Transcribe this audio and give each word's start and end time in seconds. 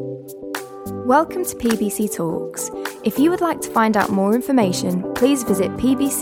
Welcome 0.00 1.44
to 1.44 1.54
PBC 1.56 2.16
Talks. 2.16 2.70
If 3.04 3.18
you 3.18 3.28
would 3.28 3.42
like 3.42 3.60
to 3.60 3.70
find 3.70 3.98
out 3.98 4.08
more 4.08 4.34
information, 4.34 5.02
please 5.12 5.42
visit 5.42 5.70
pbc.org.uk. 5.72 6.20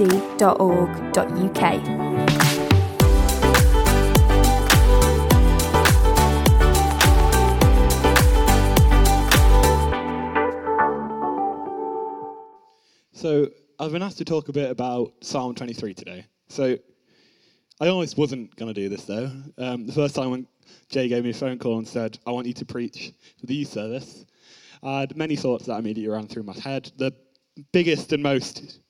So 13.13 13.49
I've 13.79 13.93
been 13.93 14.03
asked 14.03 14.19
to 14.19 14.25
talk 14.25 14.49
a 14.49 14.53
bit 14.53 14.73
about 14.73 15.13
Psalm 15.21 15.55
23 15.55 15.95
today. 15.95 16.25
So 16.49 16.77
I 17.81 17.87
almost 17.87 18.19
wasn't 18.19 18.57
going 18.57 18.75
to 18.75 18.81
do 18.81 18.89
this 18.89 19.05
though. 19.05 19.31
Um, 19.57 19.87
the 19.87 19.93
first 19.93 20.17
time 20.17 20.33
when 20.33 20.49
Jay 20.89 21.09
gave 21.09 21.25
me 21.25 21.31
a 21.31 21.35
phone 21.35 21.59
call 21.59 21.79
and 21.79 21.87
said, 21.87 22.19
I 22.27 22.31
want 22.31 22.47
you 22.47 22.55
to 22.55 22.65
preach 22.65 23.13
for 23.39 23.47
the 23.47 23.55
youth 23.55 23.69
service, 23.69 24.25
I 24.83 25.01
had 25.01 25.17
many 25.17 25.37
thoughts 25.37 25.67
that 25.67 25.79
immediately 25.79 26.13
ran 26.13 26.29
through 26.29 26.45
my 26.45 26.59
head. 26.59 26.91
The 26.97 27.13
biggest 27.73 28.13
and 28.13 28.23
most 28.23 28.81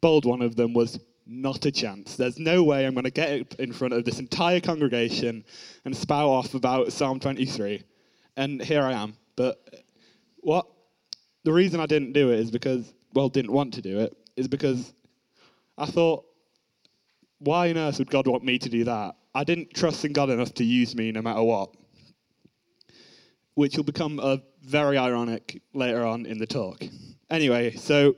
bold 0.00 0.24
one 0.24 0.42
of 0.42 0.56
them 0.56 0.74
was 0.74 0.98
not 1.26 1.64
a 1.64 1.72
chance. 1.72 2.16
There's 2.16 2.38
no 2.38 2.62
way 2.62 2.86
I'm 2.86 2.92
going 2.92 3.04
to 3.04 3.10
get 3.10 3.54
in 3.54 3.72
front 3.72 3.94
of 3.94 4.04
this 4.04 4.18
entire 4.18 4.60
congregation 4.60 5.44
and 5.84 5.96
spout 5.96 6.28
off 6.28 6.54
about 6.54 6.92
Psalm 6.92 7.18
23. 7.18 7.82
And 8.36 8.60
here 8.60 8.82
I 8.82 8.92
am. 8.92 9.16
But 9.36 9.58
what 10.40 10.66
the 11.44 11.52
reason 11.52 11.80
I 11.80 11.86
didn't 11.86 12.12
do 12.12 12.30
it 12.30 12.40
is 12.40 12.50
because 12.50 12.92
well, 13.14 13.28
didn't 13.28 13.52
want 13.52 13.74
to 13.74 13.82
do 13.82 14.00
it 14.00 14.16
is 14.36 14.48
because 14.48 14.92
I 15.78 15.86
thought, 15.86 16.24
why 17.38 17.70
on 17.70 17.78
earth 17.78 17.98
would 17.98 18.10
God 18.10 18.26
want 18.26 18.44
me 18.44 18.58
to 18.58 18.68
do 18.68 18.84
that? 18.84 19.14
I 19.34 19.42
didn't 19.44 19.74
trust 19.74 20.04
in 20.04 20.12
God 20.12 20.30
enough 20.30 20.54
to 20.54 20.64
use 20.64 20.94
me 20.94 21.10
no 21.10 21.20
matter 21.20 21.42
what. 21.42 21.74
Which 23.54 23.76
will 23.76 23.84
become 23.84 24.20
a 24.20 24.40
very 24.62 24.96
ironic 24.96 25.60
later 25.72 26.04
on 26.04 26.26
in 26.26 26.38
the 26.38 26.46
talk. 26.46 26.84
Anyway, 27.30 27.72
so 27.72 28.14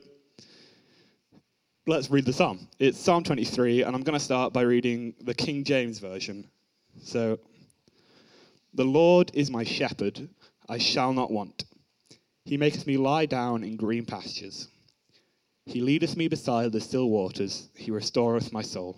let's 1.87 2.11
read 2.11 2.25
the 2.25 2.33
psalm. 2.33 2.67
It's 2.79 2.99
Psalm 2.99 3.23
23, 3.23 3.83
and 3.83 3.95
I'm 3.95 4.03
going 4.03 4.17
to 4.17 4.23
start 4.23 4.53
by 4.53 4.61
reading 4.61 5.15
the 5.21 5.33
King 5.33 5.63
James 5.63 5.99
Version. 5.99 6.47
So, 7.03 7.39
the 8.73 8.83
Lord 8.83 9.31
is 9.33 9.49
my 9.49 9.63
shepherd, 9.63 10.29
I 10.69 10.77
shall 10.77 11.13
not 11.13 11.31
want. 11.31 11.65
He 12.45 12.57
maketh 12.57 12.85
me 12.85 12.97
lie 12.97 13.25
down 13.25 13.63
in 13.63 13.75
green 13.75 14.05
pastures. 14.05 14.67
He 15.65 15.81
leadeth 15.81 16.15
me 16.15 16.27
beside 16.27 16.71
the 16.71 16.79
still 16.79 17.09
waters. 17.09 17.69
He 17.75 17.91
restoreth 17.91 18.53
my 18.53 18.61
soul. 18.61 18.97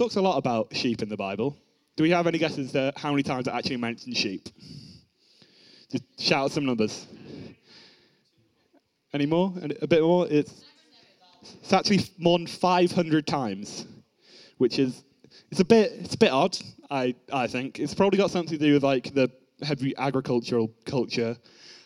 Talks 0.00 0.16
a 0.16 0.20
lot 0.22 0.38
about 0.38 0.74
sheep 0.74 1.02
in 1.02 1.10
the 1.10 1.16
Bible. 1.16 1.54
Do 1.94 2.02
we 2.02 2.08
have 2.08 2.26
any 2.26 2.38
guesses 2.38 2.72
to 2.72 2.90
how 2.96 3.10
many 3.10 3.22
times 3.22 3.46
it 3.46 3.52
actually 3.52 3.76
mentions 3.76 4.16
sheep? 4.16 4.48
Just 5.92 6.04
shout 6.18 6.44
out 6.44 6.52
some 6.52 6.64
numbers. 6.64 7.06
Any 9.12 9.26
more? 9.26 9.52
A 9.82 9.86
bit 9.86 10.00
more? 10.00 10.26
It's, 10.30 10.64
it's 11.60 11.74
actually 11.74 12.00
more 12.16 12.38
than 12.38 12.46
500 12.46 13.26
times, 13.26 13.84
which 14.56 14.78
is 14.78 15.04
it's 15.50 15.60
a 15.60 15.66
bit 15.66 15.92
it's 15.96 16.14
a 16.14 16.18
bit 16.18 16.32
odd. 16.32 16.56
I 16.90 17.14
I 17.30 17.46
think 17.46 17.78
it's 17.78 17.92
probably 17.92 18.16
got 18.16 18.30
something 18.30 18.58
to 18.58 18.64
do 18.64 18.72
with 18.72 18.82
like 18.82 19.12
the 19.12 19.30
heavy 19.62 19.94
agricultural 19.98 20.72
culture 20.86 21.36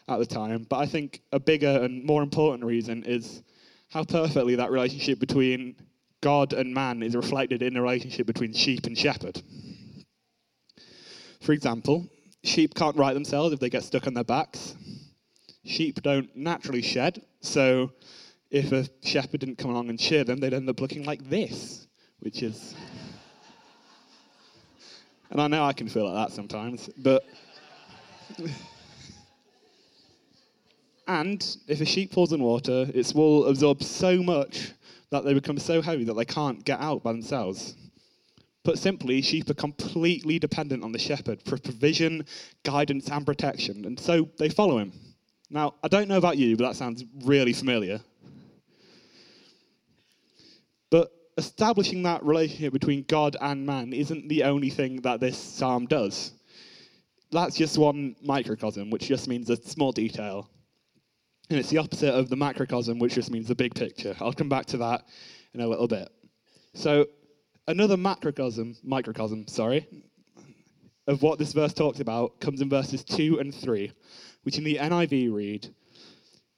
at 0.07 0.19
the 0.21 0.27
time. 0.27 0.69
But 0.71 0.77
I 0.77 0.87
think 0.87 1.21
a 1.33 1.41
bigger 1.41 1.81
and 1.83 2.05
more 2.05 2.23
important 2.23 2.63
reason 2.65 3.03
is 3.03 3.43
how 3.91 4.05
perfectly 4.05 4.55
that 4.55 4.71
relationship 4.71 5.19
between 5.19 5.75
God 6.25 6.55
and 6.55 6.73
man 6.73 7.03
is 7.03 7.15
reflected 7.15 7.61
in 7.61 7.75
the 7.75 7.83
relationship 7.83 8.27
between 8.27 8.55
sheep 8.55 8.87
and 8.87 8.97
shepherd. 8.97 9.43
For 11.43 11.53
example, 11.53 12.09
sheep 12.43 12.75
can't 12.75 12.97
right 12.97 13.13
themselves 13.13 13.53
if 13.53 13.61
they 13.61 13.69
get 13.69 13.85
stuck 13.85 14.07
on 14.07 14.15
their 14.15 14.25
backs. 14.25 14.75
Sheep 15.67 16.01
don't 16.01 16.35
naturally 16.35 16.81
shed, 16.81 17.21
so 17.43 17.93
if 18.51 18.73
a 18.73 18.89
shepherd 19.07 19.41
didn't 19.41 19.59
come 19.59 19.71
along 19.71 19.91
and 19.91 20.01
shear 20.01 20.25
them, 20.25 20.39
they'd 20.41 20.55
end 20.55 20.67
up 20.67 20.81
looking 20.81 21.05
like 21.05 21.29
this, 21.29 21.87
which 22.21 22.43
is. 22.43 22.75
and 25.31 25.43
I 25.43 25.47
know 25.47 25.63
I 25.63 25.75
can 25.75 25.91
feel 25.91 26.11
like 26.11 26.29
that 26.29 26.35
sometimes, 26.35 26.89
but. 26.97 27.23
and 31.07 31.57
if 31.69 31.83
a 31.83 31.85
sheep 31.85 32.15
falls 32.15 32.33
in 32.33 32.43
water, 32.43 32.91
its 32.95 33.13
wool 33.13 33.45
absorbs 33.45 33.87
so 33.87 34.23
much 34.23 34.73
that 35.15 35.25
they 35.25 35.33
become 35.33 35.59
so 35.59 35.81
heavy 35.81 36.03
that 36.03 36.15
they 36.15 36.25
can't 36.25 36.65
get 36.65 36.81
out 36.81 37.05
by 37.05 37.13
themselves. 37.13 37.77
Put 38.65 38.79
simply, 38.79 39.23
sheep 39.23 39.49
are 39.49 39.55
completely 39.55 40.41
dependent 40.41 40.83
on 40.83 40.91
the 40.91 40.99
shepherd 40.99 41.41
for 41.45 41.57
provision, 41.57 42.27
guidance, 42.65 43.09
and 43.09 43.25
protection, 43.25 43.85
and 43.85 43.99
so 44.01 44.29
they 44.39 44.49
follow 44.49 44.79
him. 44.79 44.93
Now, 45.51 45.75
I 45.85 45.89
don't 45.89 46.09
know 46.09 46.17
about 46.17 46.37
you, 46.37 46.57
but 46.57 46.65
that 46.65 46.75
sounds 46.75 47.05
really 47.23 47.53
familiar. 47.53 48.01
But 50.91 51.13
establishing 51.39 52.03
that 52.03 52.25
relationship 52.25 52.73
between 52.73 53.05
God 53.05 53.37
and 53.41 53.65
man 53.65 53.93
isn't 53.93 54.29
the 54.29 54.43
only 54.43 54.71
thing 54.71 55.01
that 55.03 55.21
this 55.21 55.39
psalm 55.39 55.87
does. 55.87 56.33
That's 57.31 57.55
just 57.55 57.79
one 57.79 58.17
microcosm, 58.21 58.91
which 58.91 59.07
just 59.07 59.29
means 59.29 59.49
a 59.49 59.57
small 59.57 59.93
detail. 59.93 60.51
And 61.51 61.59
it's 61.59 61.69
the 61.69 61.79
opposite 61.79 62.15
of 62.15 62.31
the 62.31 62.37
macrocosm, 62.37 62.99
which 62.99 63.15
just 63.15 63.31
means 63.31 63.49
the 63.49 63.55
big 63.55 63.75
picture. 63.75 64.17
I'll 64.21 64.33
come 64.33 64.49
back 64.49 64.67
to 64.67 64.79
that 64.79 65.05
in 65.53 65.61
a 65.61 65.69
little 65.69 65.87
bit. 65.87 66.09
So, 66.73 67.07
another 67.69 67.97
macrocosm, 67.97 68.77
microcosm, 68.83 69.47
sorry, 69.47 69.87
of 71.07 71.23
what 71.23 71.39
this 71.39 71.53
verse 71.53 71.75
talks 71.75 72.01
about 72.01 72.41
comes 72.41 72.61
in 72.63 72.71
verses 72.71 73.05
2 73.05 73.39
and 73.41 73.55
3, 73.55 73.93
which 74.43 74.57
in 74.57 74.65
the 74.65 74.77
NIV 74.77 75.33
read 75.33 75.69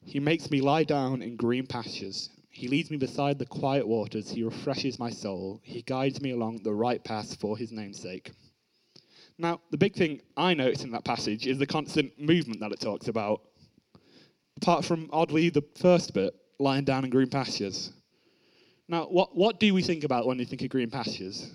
He 0.04 0.20
makes 0.20 0.50
me 0.50 0.60
lie 0.60 0.84
down 0.84 1.20
in 1.20 1.36
green 1.36 1.66
pastures. 1.66 2.30
He 2.48 2.68
leads 2.68 2.90
me 2.90 2.96
beside 2.96 3.38
the 3.38 3.44
quiet 3.44 3.86
waters. 3.86 4.30
He 4.30 4.44
refreshes 4.44 4.98
my 4.98 5.10
soul. 5.10 5.60
He 5.64 5.82
guides 5.82 6.22
me 6.22 6.30
along 6.30 6.62
the 6.62 6.72
right 6.72 7.02
path 7.02 7.38
for 7.40 7.58
his 7.58 7.72
name's 7.72 8.00
sake. 8.00 8.30
Now, 9.36 9.60
the 9.70 9.76
big 9.76 9.94
thing 9.94 10.22
I 10.36 10.54
notice 10.54 10.84
in 10.84 10.92
that 10.92 11.04
passage 11.04 11.46
is 11.46 11.58
the 11.58 11.66
constant 11.66 12.18
movement 12.18 12.60
that 12.60 12.72
it 12.72 12.80
talks 12.80 13.08
about 13.08 13.42
apart 14.56 14.84
from 14.84 15.08
oddly 15.12 15.48
the 15.48 15.62
first 15.76 16.14
bit, 16.14 16.34
lying 16.58 16.84
down 16.84 17.04
in 17.04 17.10
green 17.10 17.28
pastures. 17.28 17.92
Now, 18.88 19.04
what, 19.04 19.36
what 19.36 19.60
do 19.60 19.72
we 19.74 19.82
think 19.82 20.04
about 20.04 20.26
when 20.26 20.38
we 20.38 20.44
think 20.44 20.62
of 20.62 20.68
green 20.68 20.90
pastures? 20.90 21.50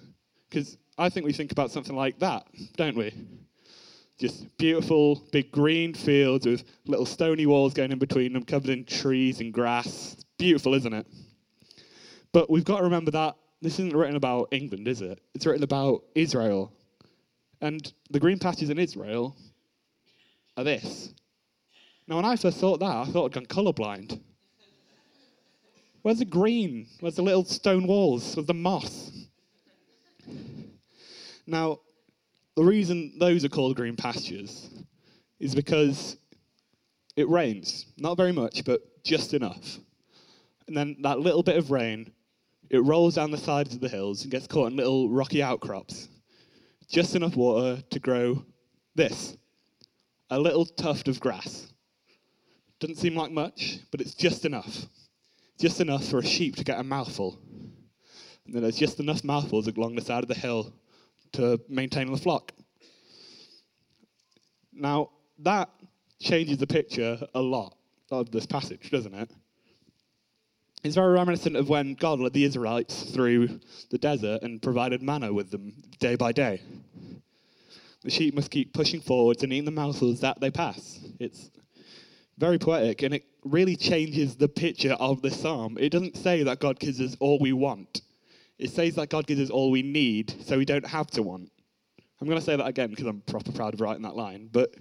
Because 0.50 0.78
I 0.97 1.09
think 1.09 1.25
we 1.25 1.34
think 1.34 1.51
about 1.51 1.72
something 1.72 1.95
like 1.95 2.19
that, 2.19 2.45
don't 2.75 2.95
we? 2.95 3.13
Just 4.19 4.56
beautiful, 4.57 5.23
big 5.31 5.51
green 5.51 5.94
fields 5.94 6.45
with 6.45 6.63
little 6.85 7.06
stony 7.06 7.45
walls 7.45 7.73
going 7.73 7.91
in 7.91 7.97
between 8.00 8.34
them, 8.34 8.44
covered 8.44 8.69
in 8.69 8.85
trees 8.85 9.40
and 9.40 9.51
grass. 9.51 10.13
It's 10.13 10.25
beautiful, 10.38 10.75
isn't 10.75 10.94
it? 10.94 11.07
But 12.34 12.50
we've 12.50 12.66
got 12.66 12.78
to 12.78 12.84
remember 12.84 13.11
that 13.11 13.35
this 13.61 13.73
isn't 13.79 13.95
written 13.95 14.16
about 14.16 14.50
England, 14.51 14.88
is 14.88 15.01
it? 15.01 15.19
It's 15.34 15.45
written 15.45 15.63
about 15.63 16.03
Israel. 16.16 16.72
And 17.61 17.91
the 18.09 18.19
green 18.19 18.40
pastures 18.40 18.69
in 18.69 18.78
Israel 18.78 19.35
are 20.57 20.63
this 20.63 21.13
now, 22.11 22.17
when 22.17 22.25
I 22.25 22.35
first 22.35 22.57
thought 22.57 22.81
that, 22.81 22.93
I 22.93 23.05
thought 23.05 23.28
I'd 23.28 23.31
gone 23.31 23.46
colourblind. 23.46 24.19
Where's 26.02 26.19
the 26.19 26.25
green? 26.25 26.85
Where's 26.99 27.16
the 27.16 27.22
little 27.22 27.46
stone 27.46 27.87
walls? 27.87 28.35
Where's 28.35 28.47
the 28.47 28.53
moss? 28.53 29.28
Now, 31.47 31.79
the 32.58 32.66
reason 32.66 33.13
those 33.17 33.46
are 33.46 33.49
called 33.49 33.78
green 33.78 33.96
pastures 33.96 34.69
is 35.40 35.55
because 35.55 36.17
it 37.16 37.29
rains. 37.29 37.85
Not 37.97 38.17
very 38.17 38.34
much, 38.34 38.66
but 38.66 38.81
just 39.05 39.34
enough. 39.34 39.78
And 40.67 40.75
then 40.75 40.97
that 41.03 41.19
little 41.19 41.43
bit 41.43 41.55
of 41.55 41.72
rain, 41.72 42.11
it 42.69 42.84
rolls 42.84 43.16
down 43.16 43.31
the 43.31 43.37
sides 43.37 43.73
of 43.73 43.79
the 43.79 43.87
hills 43.87 44.23
and 44.23 44.31
gets 44.31 44.47
caught 44.47 44.69
in 44.69 44.75
little 44.75 45.07
rocky 45.07 45.41
outcrops. 45.41 46.09
Just 46.90 47.16
enough 47.16 47.37
water 47.37 47.81
to 47.90 47.99
grow 48.02 48.43
this 48.96 49.37
a 50.29 50.37
little 50.37 50.66
tuft 50.66 51.07
of 51.07 51.17
grass. 51.22 51.71
Doesn't 52.81 52.97
seem 52.97 53.16
like 53.16 53.31
much, 53.31 53.78
but 53.91 54.01
it's 54.01 54.16
just 54.16 54.43
enough. 54.43 54.87
Just 55.59 55.79
enough 55.79 56.03
for 56.03 56.17
a 56.17 56.25
sheep 56.25 56.55
to 56.55 56.63
get 56.63 56.79
a 56.79 56.83
mouthful. 56.83 57.37
And 58.45 58.55
then 58.55 58.63
there's 58.63 58.75
just 58.75 58.99
enough 58.99 59.23
mouthfuls 59.23 59.67
along 59.67 59.95
the 59.95 60.01
side 60.01 60.23
of 60.23 60.28
the 60.28 60.33
hill 60.33 60.73
to 61.33 61.61
maintain 61.69 62.11
the 62.11 62.17
flock. 62.17 62.51
Now, 64.73 65.11
that 65.39 65.69
changes 66.19 66.57
the 66.57 66.66
picture 66.66 67.19
a 67.35 67.41
lot 67.41 67.78
of 68.09 68.31
this 68.31 68.47
passage, 68.47 68.89
doesn't 68.89 69.13
it? 69.13 69.29
It's 70.83 70.95
very 70.95 71.13
reminiscent 71.13 71.55
of 71.55 71.69
when 71.69 71.93
God 71.93 72.19
led 72.19 72.33
the 72.33 72.45
Israelites 72.45 73.03
through 73.03 73.59
the 73.91 73.99
desert 73.99 74.41
and 74.41 74.59
provided 74.59 75.03
manna 75.03 75.31
with 75.31 75.51
them 75.51 75.73
day 75.99 76.16
by 76.16 76.31
day. 76.31 76.61
The 78.01 78.09
sheep 78.09 78.33
must 78.33 78.49
keep 78.49 78.73
pushing 78.73 79.01
forwards 79.01 79.43
and 79.43 79.53
eating 79.53 79.66
the 79.66 79.72
mouthfuls 79.72 80.22
that 80.22 80.39
they 80.39 80.49
pass. 80.49 80.99
It's 81.19 81.51
very 82.41 82.58
poetic 82.58 83.03
and 83.03 83.14
it 83.14 83.23
really 83.46 83.76
changes 83.76 84.35
the 84.35 84.47
picture 84.47 84.93
of 84.93 85.22
the 85.22 85.29
psalm. 85.29 85.78
It 85.79 85.91
doesn't 85.91 86.17
say 86.17 86.41
that 86.41 86.59
God 86.59 86.79
gives 86.79 86.99
us 86.99 87.16
all 87.20 87.38
we 87.40 87.53
want, 87.53 88.02
it 88.58 88.72
says 88.72 88.96
that 88.96 89.09
God 89.09 89.28
gives 89.28 89.40
us 89.40 89.52
all 89.52 89.70
we 89.70 89.84
need 89.84 90.35
so 90.43 90.58
we 90.58 90.66
don't 90.66 90.85
have 90.85 91.08
to 91.11 91.22
want. 91.22 91.52
I'm 92.20 92.28
going 92.28 92.40
to 92.40 92.46
say 92.46 92.55
that 92.55 92.66
again 92.66 92.90
because 92.90 93.05
I'm 93.05 93.22
proper 93.22 93.52
proud 93.52 93.76
of 93.76 93.82
writing 93.82 94.02
that 94.03 94.16
line, 94.16 94.49
but 94.52 94.73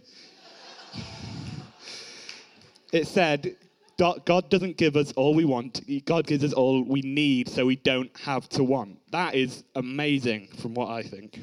it 2.93 3.07
said, 3.07 3.57
God 3.99 4.49
doesn't 4.49 4.79
give 4.79 4.97
us 4.97 5.13
all 5.13 5.35
we 5.35 5.45
want. 5.45 5.83
God 6.07 6.27
gives 6.27 6.43
us 6.43 6.55
all 6.55 6.83
we 6.83 7.03
need 7.03 7.51
so 7.51 7.67
we 7.67 7.77
don't 7.77 8.11
have 8.21 8.49
to 8.51 8.65
want. 8.65 8.99
That 9.11 9.35
is 9.35 9.65
amazing 9.75 10.49
from 10.59 10.73
what 10.73 10.89
I 10.89 11.03
think. 11.03 11.39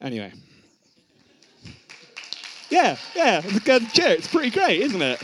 Anyway. 0.00 0.32
Yeah, 2.74 2.96
yeah, 3.14 3.38
a 3.38 3.60
good. 3.60 3.84
It's 3.94 4.26
pretty 4.26 4.50
great, 4.50 4.80
isn't 4.80 5.00
it? 5.00 5.22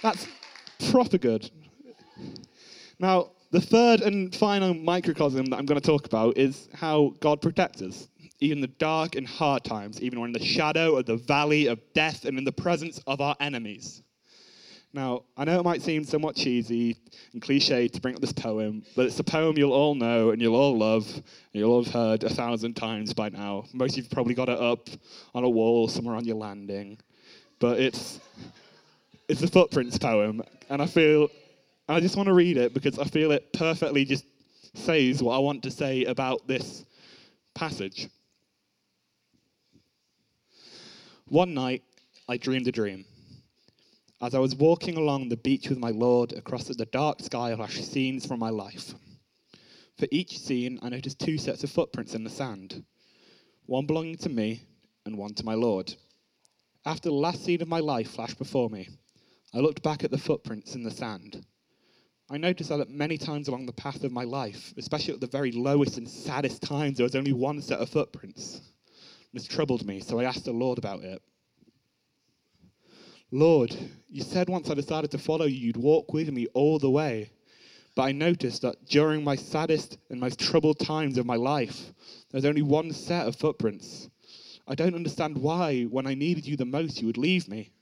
That's 0.00 0.28
proper 0.92 1.18
good. 1.18 1.50
Now, 3.00 3.30
the 3.50 3.60
third 3.60 4.00
and 4.00 4.32
final 4.32 4.74
microcosm 4.74 5.46
that 5.46 5.58
I'm 5.58 5.66
going 5.66 5.80
to 5.80 5.84
talk 5.84 6.06
about 6.06 6.38
is 6.38 6.68
how 6.72 7.14
God 7.18 7.42
protects 7.42 7.82
us, 7.82 8.06
even 8.38 8.60
the 8.60 8.68
dark 8.68 9.16
and 9.16 9.26
hard 9.26 9.64
times, 9.64 10.00
even 10.00 10.20
when 10.20 10.28
in 10.28 10.32
the 10.32 10.44
shadow 10.44 10.94
of 10.94 11.06
the 11.06 11.16
valley 11.16 11.66
of 11.66 11.80
death 11.94 12.24
and 12.24 12.38
in 12.38 12.44
the 12.44 12.52
presence 12.52 13.00
of 13.08 13.20
our 13.20 13.34
enemies. 13.40 14.04
Now, 14.94 15.24
I 15.36 15.44
know 15.44 15.60
it 15.60 15.64
might 15.64 15.82
seem 15.82 16.02
somewhat 16.04 16.34
cheesy 16.34 16.96
and 17.32 17.42
cliche 17.42 17.88
to 17.88 18.00
bring 18.00 18.14
up 18.14 18.22
this 18.22 18.32
poem, 18.32 18.82
but 18.96 19.04
it's 19.04 19.20
a 19.20 19.24
poem 19.24 19.58
you'll 19.58 19.72
all 19.72 19.94
know 19.94 20.30
and 20.30 20.40
you'll 20.40 20.56
all 20.56 20.78
love, 20.78 21.12
and 21.14 21.24
you'll 21.52 21.72
all 21.72 21.84
have 21.84 21.92
heard 21.92 22.24
a 22.24 22.30
thousand 22.30 22.74
times 22.74 23.12
by 23.12 23.28
now. 23.28 23.64
Most 23.74 23.92
of 23.92 23.98
you've 23.98 24.10
probably 24.10 24.34
got 24.34 24.48
it 24.48 24.58
up 24.58 24.88
on 25.34 25.44
a 25.44 25.48
wall 25.48 25.88
somewhere 25.88 26.16
on 26.16 26.24
your 26.24 26.36
landing. 26.36 26.98
But 27.58 27.80
it's 27.80 28.18
it's 29.28 29.42
a 29.42 29.48
footprints 29.48 29.98
poem, 29.98 30.42
and 30.70 30.80
I 30.80 30.86
feel 30.86 31.28
I 31.86 32.00
just 32.00 32.16
want 32.16 32.28
to 32.28 32.34
read 32.34 32.56
it 32.56 32.72
because 32.72 32.98
I 32.98 33.04
feel 33.04 33.30
it 33.32 33.52
perfectly 33.52 34.06
just 34.06 34.24
says 34.74 35.22
what 35.22 35.34
I 35.34 35.38
want 35.38 35.62
to 35.64 35.70
say 35.70 36.04
about 36.04 36.46
this 36.48 36.86
passage. 37.54 38.08
One 41.26 41.52
night, 41.52 41.82
I 42.26 42.38
dreamed 42.38 42.68
a 42.68 42.72
dream. 42.72 43.04
As 44.20 44.34
I 44.34 44.40
was 44.40 44.56
walking 44.56 44.96
along 44.96 45.28
the 45.28 45.36
beach 45.36 45.68
with 45.68 45.78
my 45.78 45.90
Lord 45.90 46.32
across 46.32 46.64
the 46.64 46.84
dark 46.84 47.22
sky 47.22 47.54
flashed 47.54 47.84
scenes 47.84 48.26
from 48.26 48.40
my 48.40 48.50
life. 48.50 48.94
For 49.96 50.08
each 50.10 50.40
scene, 50.40 50.80
I 50.82 50.88
noticed 50.88 51.20
two 51.20 51.38
sets 51.38 51.62
of 51.62 51.70
footprints 51.70 52.16
in 52.16 52.24
the 52.24 52.30
sand, 52.30 52.84
one 53.66 53.86
belonging 53.86 54.16
to 54.18 54.28
me 54.28 54.62
and 55.06 55.16
one 55.16 55.34
to 55.34 55.44
my 55.44 55.54
Lord. 55.54 55.94
After 56.84 57.10
the 57.10 57.14
last 57.14 57.44
scene 57.44 57.62
of 57.62 57.68
my 57.68 57.78
life 57.78 58.10
flashed 58.10 58.38
before 58.38 58.68
me, 58.68 58.88
I 59.54 59.60
looked 59.60 59.84
back 59.84 60.02
at 60.02 60.10
the 60.10 60.18
footprints 60.18 60.74
in 60.74 60.82
the 60.82 60.90
sand. 60.90 61.46
I 62.28 62.38
noticed 62.38 62.70
that 62.70 62.90
many 62.90 63.18
times 63.18 63.46
along 63.46 63.66
the 63.66 63.72
path 63.72 64.02
of 64.02 64.10
my 64.10 64.24
life, 64.24 64.74
especially 64.76 65.14
at 65.14 65.20
the 65.20 65.28
very 65.28 65.52
lowest 65.52 65.96
and 65.96 66.08
saddest 66.08 66.60
times, 66.60 66.96
there 66.96 67.04
was 67.04 67.14
only 67.14 67.32
one 67.32 67.62
set 67.62 67.78
of 67.78 67.88
footprints. 67.88 68.62
This 69.32 69.46
troubled 69.46 69.86
me, 69.86 70.00
so 70.00 70.18
I 70.18 70.24
asked 70.24 70.44
the 70.44 70.52
Lord 70.52 70.78
about 70.78 71.04
it. 71.04 71.22
Lord, 73.30 73.76
you 74.08 74.22
said 74.22 74.48
once 74.48 74.70
I 74.70 74.74
decided 74.74 75.10
to 75.10 75.18
follow 75.18 75.44
you, 75.44 75.58
you'd 75.58 75.76
walk 75.76 76.14
with 76.14 76.30
me 76.30 76.46
all 76.54 76.78
the 76.78 76.90
way. 76.90 77.30
But 77.94 78.04
I 78.04 78.12
noticed 78.12 78.62
that 78.62 78.86
during 78.86 79.22
my 79.22 79.36
saddest 79.36 79.98
and 80.08 80.18
most 80.18 80.38
troubled 80.38 80.78
times 80.78 81.18
of 81.18 81.26
my 81.26 81.36
life, 81.36 81.92
there's 82.30 82.46
only 82.46 82.62
one 82.62 82.92
set 82.92 83.26
of 83.26 83.36
footprints. 83.36 84.08
I 84.66 84.74
don't 84.74 84.94
understand 84.94 85.36
why, 85.36 85.82
when 85.84 86.06
I 86.06 86.14
needed 86.14 86.46
you 86.46 86.56
the 86.56 86.64
most, 86.64 87.00
you 87.00 87.06
would 87.06 87.18
leave 87.18 87.48
me. 87.48 87.72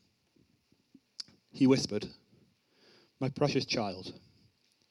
He 1.53 1.67
whispered, 1.67 2.07
My 3.21 3.29
precious 3.29 3.67
child, 3.67 4.13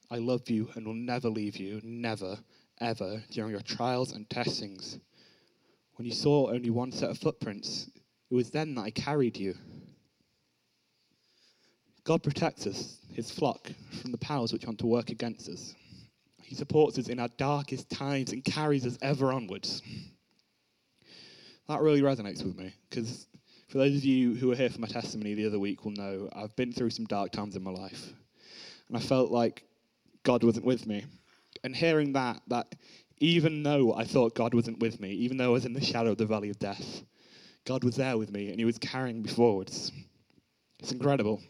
I 0.09 0.17
love 0.17 0.49
you 0.49 0.69
and 0.75 0.85
will 0.85 0.93
never 0.93 1.29
leave 1.29 1.57
you, 1.57 1.81
never, 1.83 2.37
ever, 2.79 3.23
during 3.31 3.51
your 3.51 3.61
trials 3.61 4.13
and 4.13 4.29
testings. 4.29 4.99
When 5.95 6.05
you 6.05 6.13
saw 6.13 6.51
only 6.51 6.69
one 6.69 6.91
set 6.91 7.09
of 7.09 7.17
footprints, 7.17 7.89
it 8.29 8.35
was 8.35 8.51
then 8.51 8.75
that 8.75 8.81
I 8.81 8.91
carried 8.91 9.37
you. 9.37 9.55
God 12.05 12.21
protects 12.21 12.67
us, 12.67 12.99
his 13.11 13.31
flock, 13.31 13.67
from 14.01 14.11
the 14.11 14.17
powers 14.19 14.53
which 14.53 14.65
want 14.65 14.77
to 14.79 14.85
work 14.85 15.09
against 15.09 15.49
us. 15.49 15.73
He 16.43 16.53
supports 16.53 16.99
us 16.99 17.07
in 17.07 17.19
our 17.19 17.29
darkest 17.37 17.89
times 17.89 18.31
and 18.31 18.43
carries 18.45 18.85
us 18.85 18.97
ever 19.01 19.33
onwards. 19.33 19.81
That 21.67 21.81
really 21.81 22.03
resonates 22.03 22.45
with 22.45 22.55
me 22.55 22.75
because 22.87 23.25
for 23.69 23.79
those 23.79 23.95
of 23.95 24.05
you 24.05 24.35
who 24.35 24.49
were 24.49 24.55
here 24.55 24.69
for 24.69 24.79
my 24.79 24.87
testimony 24.87 25.33
the 25.33 25.47
other 25.47 25.57
week 25.57 25.83
will 25.83 25.93
know 25.93 26.29
I've 26.33 26.55
been 26.55 26.71
through 26.71 26.91
some 26.91 27.05
dark 27.05 27.31
times 27.31 27.55
in 27.55 27.63
my 27.63 27.71
life. 27.71 28.13
And 28.87 28.95
I 28.95 28.99
felt 28.99 29.31
like 29.31 29.63
God 30.21 30.43
wasn't 30.43 30.65
with 30.65 30.85
me. 30.85 31.03
And 31.63 31.75
hearing 31.75 32.13
that, 32.13 32.39
that 32.49 32.75
even 33.17 33.63
though 33.63 33.95
I 33.95 34.03
thought 34.03 34.35
God 34.35 34.53
wasn't 34.53 34.79
with 34.79 34.99
me, 34.99 35.09
even 35.09 35.37
though 35.37 35.45
I 35.45 35.53
was 35.53 35.65
in 35.65 35.73
the 35.73 35.83
shadow 35.83 36.11
of 36.11 36.19
the 36.19 36.27
valley 36.27 36.51
of 36.51 36.59
death, 36.59 37.01
God 37.65 37.83
was 37.83 37.95
there 37.95 38.19
with 38.19 38.31
me 38.31 38.51
and 38.51 38.59
He 38.59 38.65
was 38.65 38.77
carrying 38.77 39.23
me 39.23 39.29
forwards. 39.29 39.91
It's 40.79 40.91
incredible. 40.91 41.41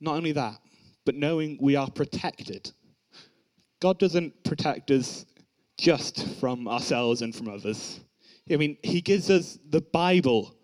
Not 0.00 0.16
only 0.16 0.32
that, 0.32 0.58
but 1.04 1.14
knowing 1.14 1.58
we 1.60 1.76
are 1.76 1.90
protected. 1.90 2.70
God 3.80 3.98
doesn't 3.98 4.44
protect 4.44 4.90
us 4.90 5.26
just 5.78 6.26
from 6.38 6.68
ourselves 6.68 7.22
and 7.22 7.34
from 7.34 7.48
others. 7.48 8.00
I 8.50 8.56
mean, 8.56 8.76
He 8.82 9.00
gives 9.00 9.30
us 9.30 9.58
the 9.68 9.80
Bible, 9.80 10.54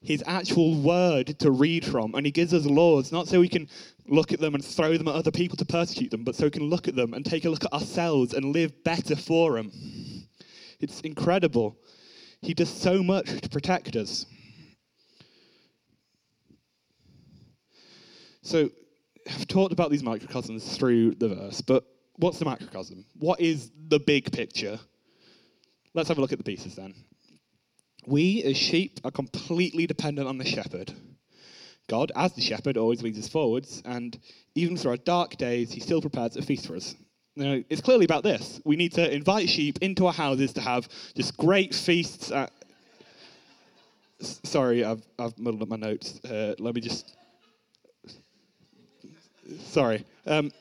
His 0.00 0.22
actual 0.26 0.80
word 0.80 1.38
to 1.40 1.50
read 1.50 1.84
from, 1.84 2.14
and 2.14 2.24
He 2.24 2.32
gives 2.32 2.54
us 2.54 2.64
laws, 2.64 3.12
not 3.12 3.28
so 3.28 3.40
we 3.40 3.48
can 3.48 3.68
look 4.08 4.32
at 4.32 4.40
them 4.40 4.54
and 4.54 4.64
throw 4.64 4.96
them 4.96 5.08
at 5.08 5.14
other 5.14 5.30
people 5.30 5.56
to 5.58 5.64
persecute 5.64 6.10
them, 6.10 6.24
but 6.24 6.34
so 6.34 6.44
we 6.44 6.50
can 6.50 6.68
look 6.68 6.88
at 6.88 6.96
them 6.96 7.14
and 7.14 7.24
take 7.24 7.44
a 7.44 7.50
look 7.50 7.64
at 7.64 7.72
ourselves 7.72 8.34
and 8.34 8.52
live 8.52 8.84
better 8.84 9.16
for 9.16 9.58
Him. 9.58 9.70
It's 10.80 11.00
incredible. 11.02 11.76
He 12.40 12.54
does 12.54 12.70
so 12.70 13.02
much 13.02 13.40
to 13.40 13.48
protect 13.48 13.94
us. 13.94 14.26
So, 18.42 18.70
I've 19.28 19.46
talked 19.46 19.72
about 19.72 19.90
these 19.90 20.02
microcosms 20.02 20.76
through 20.76 21.14
the 21.16 21.28
verse, 21.28 21.60
but 21.60 21.84
what's 22.16 22.38
the 22.38 22.44
macrocosm? 22.44 23.04
What 23.18 23.40
is 23.40 23.70
the 23.88 24.00
big 24.00 24.32
picture? 24.32 24.78
Let's 25.94 26.08
have 26.08 26.18
a 26.18 26.20
look 26.20 26.32
at 26.32 26.38
the 26.38 26.44
pieces 26.44 26.74
then. 26.74 26.94
We, 28.06 28.42
as 28.42 28.56
sheep, 28.56 29.00
are 29.04 29.10
completely 29.10 29.86
dependent 29.86 30.26
on 30.26 30.38
the 30.38 30.44
shepherd. 30.44 30.92
God, 31.88 32.10
as 32.16 32.32
the 32.32 32.40
shepherd, 32.40 32.76
always 32.76 33.02
leads 33.02 33.18
us 33.18 33.28
forwards, 33.28 33.82
and 33.84 34.18
even 34.54 34.76
through 34.76 34.92
our 34.92 34.96
dark 34.96 35.36
days, 35.36 35.72
he 35.72 35.80
still 35.80 36.00
prepares 36.00 36.36
a 36.36 36.42
feast 36.42 36.66
for 36.66 36.76
us. 36.76 36.94
Now, 37.36 37.60
it's 37.70 37.80
clearly 37.80 38.04
about 38.04 38.22
this. 38.22 38.60
We 38.64 38.76
need 38.76 38.92
to 38.94 39.14
invite 39.14 39.48
sheep 39.48 39.78
into 39.80 40.06
our 40.06 40.12
houses 40.12 40.52
to 40.54 40.60
have 40.60 40.88
just 41.16 41.36
great 41.36 41.74
feasts. 41.74 42.30
At... 42.30 42.52
Sorry, 44.20 44.84
I've, 44.84 45.02
I've 45.18 45.38
muddled 45.38 45.62
up 45.62 45.68
my 45.68 45.76
notes. 45.76 46.22
Uh, 46.24 46.54
let 46.58 46.74
me 46.74 46.80
just 46.80 47.16
Sorry. 49.60 50.04
Um, 50.26 50.52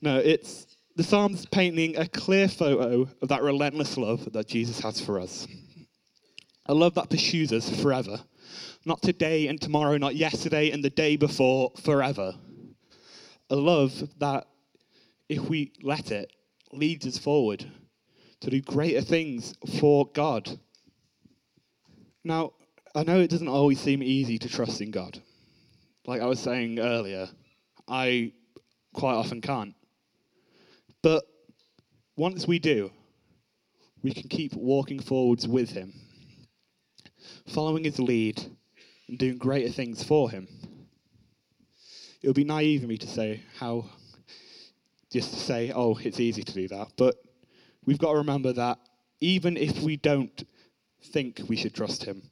no, 0.00 0.18
it's 0.18 0.76
the 0.96 1.02
Psalms 1.02 1.46
painting 1.46 1.96
a 1.96 2.06
clear 2.08 2.48
photo 2.48 3.08
of 3.22 3.28
that 3.28 3.42
relentless 3.42 3.96
love 3.96 4.32
that 4.32 4.48
Jesus 4.48 4.80
has 4.80 5.00
for 5.00 5.20
us. 5.20 5.46
A 6.66 6.74
love 6.74 6.94
that 6.94 7.10
pursues 7.10 7.52
us 7.52 7.68
forever. 7.82 8.20
Not 8.84 9.02
today 9.02 9.48
and 9.48 9.60
tomorrow, 9.60 9.96
not 9.96 10.16
yesterday 10.16 10.70
and 10.70 10.82
the 10.82 10.90
day 10.90 11.16
before, 11.16 11.72
forever. 11.82 12.34
A 13.50 13.56
love 13.56 14.02
that, 14.18 14.46
if 15.28 15.40
we 15.48 15.72
let 15.82 16.10
it, 16.10 16.32
leads 16.72 17.06
us 17.06 17.18
forward 17.18 17.64
to 18.40 18.50
do 18.50 18.60
greater 18.60 19.00
things 19.00 19.54
for 19.80 20.06
God. 20.12 20.58
Now, 22.24 22.52
I 22.94 23.04
know 23.04 23.20
it 23.20 23.30
doesn't 23.30 23.48
always 23.48 23.80
seem 23.80 24.02
easy 24.02 24.38
to 24.38 24.48
trust 24.48 24.80
in 24.80 24.90
God 24.90 25.20
like 26.06 26.22
I 26.22 26.26
was 26.26 26.40
saying 26.40 26.78
earlier, 26.78 27.28
I 27.88 28.32
quite 28.94 29.14
often 29.14 29.40
can't. 29.40 29.74
But 31.02 31.24
once 32.16 32.46
we 32.46 32.58
do, 32.58 32.90
we 34.02 34.12
can 34.12 34.28
keep 34.28 34.54
walking 34.54 35.00
forwards 35.00 35.46
with 35.46 35.70
Him, 35.70 35.92
following 37.48 37.84
His 37.84 37.98
lead 37.98 38.40
and 39.08 39.18
doing 39.18 39.36
greater 39.36 39.70
things 39.70 40.02
for 40.02 40.30
Him. 40.30 40.48
It 42.22 42.28
would 42.28 42.36
be 42.36 42.44
naive 42.44 42.82
of 42.82 42.88
me 42.88 42.98
to 42.98 43.06
say 43.06 43.42
how, 43.58 43.86
just 45.12 45.32
to 45.32 45.40
say, 45.40 45.72
oh, 45.74 45.98
it's 46.02 46.20
easy 46.20 46.42
to 46.42 46.52
do 46.52 46.68
that. 46.68 46.88
But 46.96 47.16
we've 47.84 47.98
got 47.98 48.12
to 48.12 48.18
remember 48.18 48.52
that 48.52 48.78
even 49.20 49.56
if 49.56 49.80
we 49.80 49.96
don't 49.96 50.44
think 51.12 51.40
we 51.48 51.56
should 51.56 51.74
trust 51.74 52.04
Him, 52.04 52.22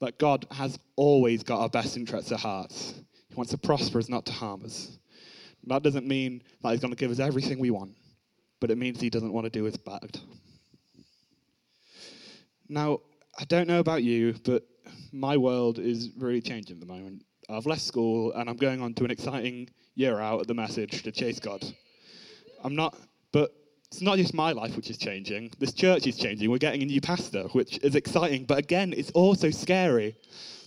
that 0.00 0.18
God 0.18 0.46
has 0.50 0.78
always 0.96 1.42
got 1.42 1.60
our 1.60 1.68
best 1.68 1.96
interests 1.96 2.32
at 2.32 2.40
heart. 2.40 2.72
Wants 3.38 3.52
to 3.52 3.58
prosper 3.58 4.00
us, 4.00 4.08
not 4.08 4.26
to 4.26 4.32
harm 4.32 4.64
us. 4.64 4.98
That 5.68 5.84
doesn't 5.84 6.08
mean 6.08 6.42
that 6.60 6.72
He's 6.72 6.80
going 6.80 6.92
to 6.92 6.96
give 6.96 7.12
us 7.12 7.20
everything 7.20 7.60
we 7.60 7.70
want, 7.70 7.92
but 8.58 8.72
it 8.72 8.76
means 8.76 9.00
He 9.00 9.10
doesn't 9.10 9.32
want 9.32 9.44
to 9.44 9.50
do 9.50 9.64
us 9.68 9.76
bad. 9.76 10.18
Now, 12.68 12.98
I 13.38 13.44
don't 13.44 13.68
know 13.68 13.78
about 13.78 14.02
you, 14.02 14.34
but 14.42 14.64
my 15.12 15.36
world 15.36 15.78
is 15.78 16.10
really 16.18 16.40
changing 16.40 16.78
at 16.78 16.80
the 16.80 16.92
moment. 16.92 17.22
I've 17.48 17.64
left 17.64 17.82
school 17.82 18.32
and 18.32 18.50
I'm 18.50 18.56
going 18.56 18.80
on 18.80 18.92
to 18.94 19.04
an 19.04 19.12
exciting 19.12 19.68
year 19.94 20.18
out 20.18 20.40
at 20.40 20.48
the 20.48 20.54
message 20.54 21.04
to 21.04 21.12
chase 21.12 21.38
God. 21.38 21.64
I'm 22.64 22.74
not, 22.74 22.96
but 23.30 23.52
it's 23.90 24.02
not 24.02 24.18
just 24.18 24.34
my 24.34 24.52
life 24.52 24.76
which 24.76 24.90
is 24.90 24.98
changing. 24.98 25.50
This 25.58 25.72
church 25.72 26.06
is 26.06 26.16
changing. 26.16 26.50
We're 26.50 26.58
getting 26.58 26.82
a 26.82 26.86
new 26.86 27.00
pastor, 27.00 27.44
which 27.52 27.78
is 27.78 27.94
exciting. 27.94 28.44
But 28.44 28.58
again, 28.58 28.92
it's 28.94 29.10
also 29.12 29.50
scary. 29.50 30.14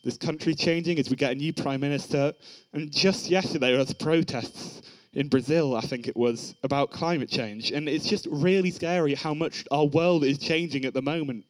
This 0.04 0.18
country 0.18 0.56
changing 0.56 0.98
as 0.98 1.10
we 1.10 1.16
get 1.16 1.32
a 1.32 1.36
new 1.36 1.54
prime 1.54 1.82
minister. 1.82 2.34
And 2.74 2.92
just 2.92 3.30
yesterday, 3.30 3.72
there 3.72 3.78
was 3.78 3.94
protests 3.94 4.82
in 5.14 5.28
Brazil, 5.28 5.76
I 5.76 5.82
think 5.82 6.08
it 6.08 6.18
was, 6.18 6.56
about 6.64 6.90
climate 6.90 7.30
change. 7.30 7.72
And 7.72 7.88
it's 7.88 8.08
just 8.08 8.28
really 8.32 8.72
scary 8.72 9.14
how 9.14 9.36
much 9.36 9.66
our 9.70 9.86
world 9.86 10.24
is 10.24 10.40
changing 10.40 10.86
at 10.86 10.96
the 10.96 11.02
moment. 11.04 11.46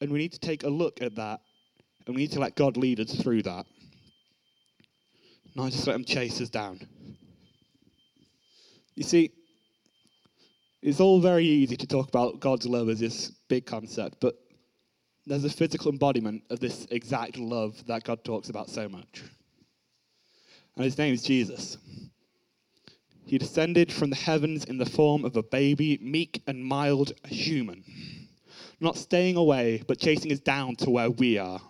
And 0.00 0.12
we 0.12 0.18
need 0.18 0.32
to 0.34 0.40
take 0.40 0.62
a 0.62 0.68
look 0.68 1.02
at 1.02 1.16
that. 1.16 1.40
And 2.06 2.14
we 2.14 2.22
need 2.22 2.32
to 2.32 2.40
let 2.40 2.54
God 2.54 2.76
lead 2.76 3.00
us 3.00 3.12
through 3.12 3.42
that. 3.42 3.66
Not 5.56 5.72
just 5.72 5.86
let 5.88 5.96
him 5.96 6.04
chase 6.04 6.40
us 6.40 6.48
down. 6.48 6.86
You 8.94 9.02
see, 9.02 9.32
it's 10.82 11.00
all 11.00 11.20
very 11.20 11.44
easy 11.44 11.76
to 11.76 11.86
talk 11.86 12.08
about 12.08 12.40
God's 12.40 12.66
love 12.66 12.88
as 12.88 13.00
this 13.00 13.30
big 13.48 13.66
concept, 13.66 14.18
but 14.20 14.38
there's 15.26 15.44
a 15.44 15.50
physical 15.50 15.90
embodiment 15.90 16.42
of 16.50 16.60
this 16.60 16.86
exact 16.90 17.36
love 17.36 17.84
that 17.86 18.04
God 18.04 18.24
talks 18.24 18.48
about 18.48 18.70
so 18.70 18.88
much. 18.88 19.22
And 20.76 20.84
his 20.84 20.96
name 20.96 21.12
is 21.12 21.22
Jesus. 21.22 21.76
He 23.26 23.36
descended 23.36 23.92
from 23.92 24.10
the 24.10 24.16
heavens 24.16 24.64
in 24.64 24.78
the 24.78 24.86
form 24.86 25.24
of 25.24 25.36
a 25.36 25.42
baby, 25.42 25.98
meek 26.00 26.42
and 26.46 26.64
mild 26.64 27.12
human, 27.26 27.84
not 28.80 28.96
staying 28.96 29.36
away, 29.36 29.82
but 29.86 29.98
chasing 29.98 30.32
us 30.32 30.38
down 30.38 30.76
to 30.76 30.90
where 30.90 31.10
we 31.10 31.36
are. 31.36 31.60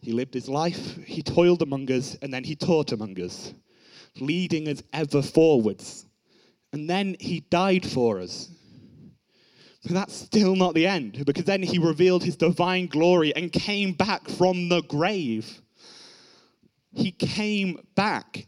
He 0.00 0.12
lived 0.12 0.34
his 0.34 0.48
life, 0.48 0.96
he 1.04 1.22
toiled 1.22 1.62
among 1.62 1.90
us, 1.90 2.16
and 2.22 2.32
then 2.32 2.44
he 2.44 2.56
taught 2.56 2.92
among 2.92 3.20
us, 3.20 3.52
leading 4.20 4.68
us 4.68 4.82
ever 4.92 5.20
forwards 5.20 6.06
and 6.72 6.88
then 6.88 7.16
he 7.20 7.40
died 7.40 7.86
for 7.86 8.20
us. 8.20 8.50
But 9.82 9.92
that's 9.92 10.14
still 10.14 10.54
not 10.54 10.74
the 10.74 10.86
end, 10.86 11.24
because 11.26 11.44
then 11.44 11.62
he 11.62 11.78
revealed 11.78 12.22
his 12.22 12.36
divine 12.36 12.86
glory 12.86 13.34
and 13.34 13.52
came 13.52 13.92
back 13.92 14.28
from 14.28 14.68
the 14.68 14.82
grave. 14.82 15.60
He 16.92 17.10
came 17.10 17.84
back. 17.94 18.46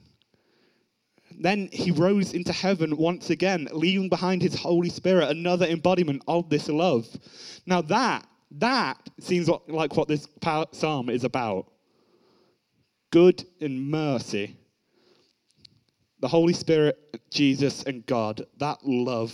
Then 1.37 1.69
he 1.73 1.91
rose 1.91 2.33
into 2.33 2.53
heaven 2.53 2.97
once 2.97 3.31
again, 3.31 3.69
leaving 3.73 4.09
behind 4.09 4.43
his 4.43 4.55
Holy 4.55 4.89
Spirit, 4.89 5.31
another 5.31 5.67
embodiment 5.67 6.23
of 6.29 6.49
this 6.49 6.69
love. 6.69 7.09
Now, 7.67 7.83
that, 7.83 8.27
that 8.53 9.11
seems 9.19 9.49
like 9.67 9.97
what 9.97 10.07
this 10.07 10.29
psalm 10.73 11.11
is 11.11 11.25
about 11.25 11.67
good 13.11 13.45
and 13.61 13.91
mercy 13.91 14.57
the 16.25 16.29
Holy 16.29 16.55
Spirit, 16.55 17.21
Jesus, 17.29 17.83
and 17.83 18.07
God, 18.07 18.47
that 18.57 18.79
love. 18.83 19.31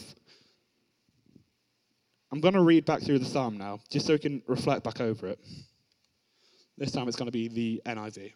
I'm 2.33 2.41
going 2.41 2.55
to 2.55 2.63
read 2.63 2.85
back 2.85 3.01
through 3.01 3.21
the 3.21 3.27
psalm 3.27 3.57
now, 3.57 3.79
just 3.89 4.09
so 4.09 4.15
we 4.15 4.19
can 4.19 4.43
reflect 4.49 4.83
back 4.83 5.01
over 5.01 5.29
it. 5.29 5.39
This 6.77 6.91
time 6.91 7.07
it's 7.07 7.17
going 7.17 7.29
to 7.29 7.33
be 7.33 7.47
the 7.47 7.81
NIV. 7.87 8.33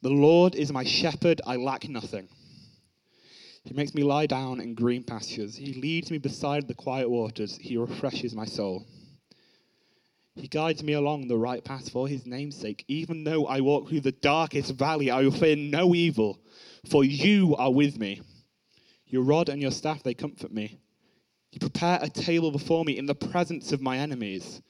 The 0.00 0.08
Lord 0.08 0.54
is 0.54 0.72
my 0.72 0.82
shepherd, 0.82 1.42
I 1.46 1.56
lack 1.56 1.86
nothing. 1.86 2.26
He 3.64 3.74
makes 3.74 3.92
me 3.92 4.02
lie 4.02 4.24
down 4.24 4.62
in 4.62 4.74
green 4.74 5.02
pastures. 5.02 5.56
He 5.56 5.74
leads 5.74 6.10
me 6.10 6.16
beside 6.16 6.68
the 6.68 6.74
quiet 6.74 7.10
waters. 7.10 7.58
He 7.60 7.76
refreshes 7.76 8.34
my 8.34 8.46
soul. 8.46 8.86
He 10.36 10.48
guides 10.48 10.82
me 10.82 10.92
along 10.92 11.28
the 11.28 11.36
right 11.36 11.62
path 11.62 11.90
for 11.90 12.06
his 12.08 12.26
name's 12.26 12.56
sake. 12.56 12.84
Even 12.88 13.24
though 13.24 13.46
I 13.46 13.60
walk 13.60 13.88
through 13.88 14.00
the 14.00 14.12
darkest 14.12 14.72
valley, 14.74 15.10
I 15.10 15.22
will 15.22 15.30
fear 15.30 15.56
no 15.56 15.94
evil, 15.94 16.38
for 16.88 17.04
you 17.04 17.56
are 17.56 17.72
with 17.72 17.98
me. 17.98 18.22
Your 19.06 19.22
rod 19.22 19.48
and 19.48 19.60
your 19.60 19.72
staff, 19.72 20.02
they 20.02 20.14
comfort 20.14 20.52
me. 20.52 20.78
You 21.52 21.58
prepare 21.58 21.98
a 22.00 22.08
table 22.08 22.52
before 22.52 22.84
me 22.84 22.96
in 22.96 23.06
the 23.06 23.14
presence 23.14 23.72
of 23.72 23.82
my 23.82 23.98
enemies. 23.98 24.62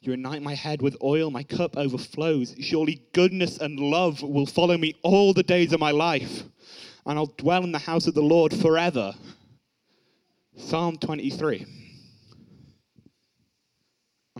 You 0.00 0.12
anoint 0.12 0.42
my 0.42 0.54
head 0.54 0.80
with 0.80 0.96
oil, 1.02 1.30
my 1.30 1.42
cup 1.42 1.76
overflows. 1.76 2.54
Surely 2.60 3.02
goodness 3.12 3.58
and 3.58 3.78
love 3.78 4.22
will 4.22 4.46
follow 4.46 4.78
me 4.78 4.94
all 5.02 5.34
the 5.34 5.42
days 5.42 5.72
of 5.72 5.80
my 5.80 5.90
life, 5.90 6.44
and 7.04 7.18
I'll 7.18 7.26
dwell 7.26 7.64
in 7.64 7.72
the 7.72 7.78
house 7.78 8.06
of 8.06 8.14
the 8.14 8.22
Lord 8.22 8.54
forever. 8.54 9.12
Psalm 10.56 10.96
23. 10.96 11.66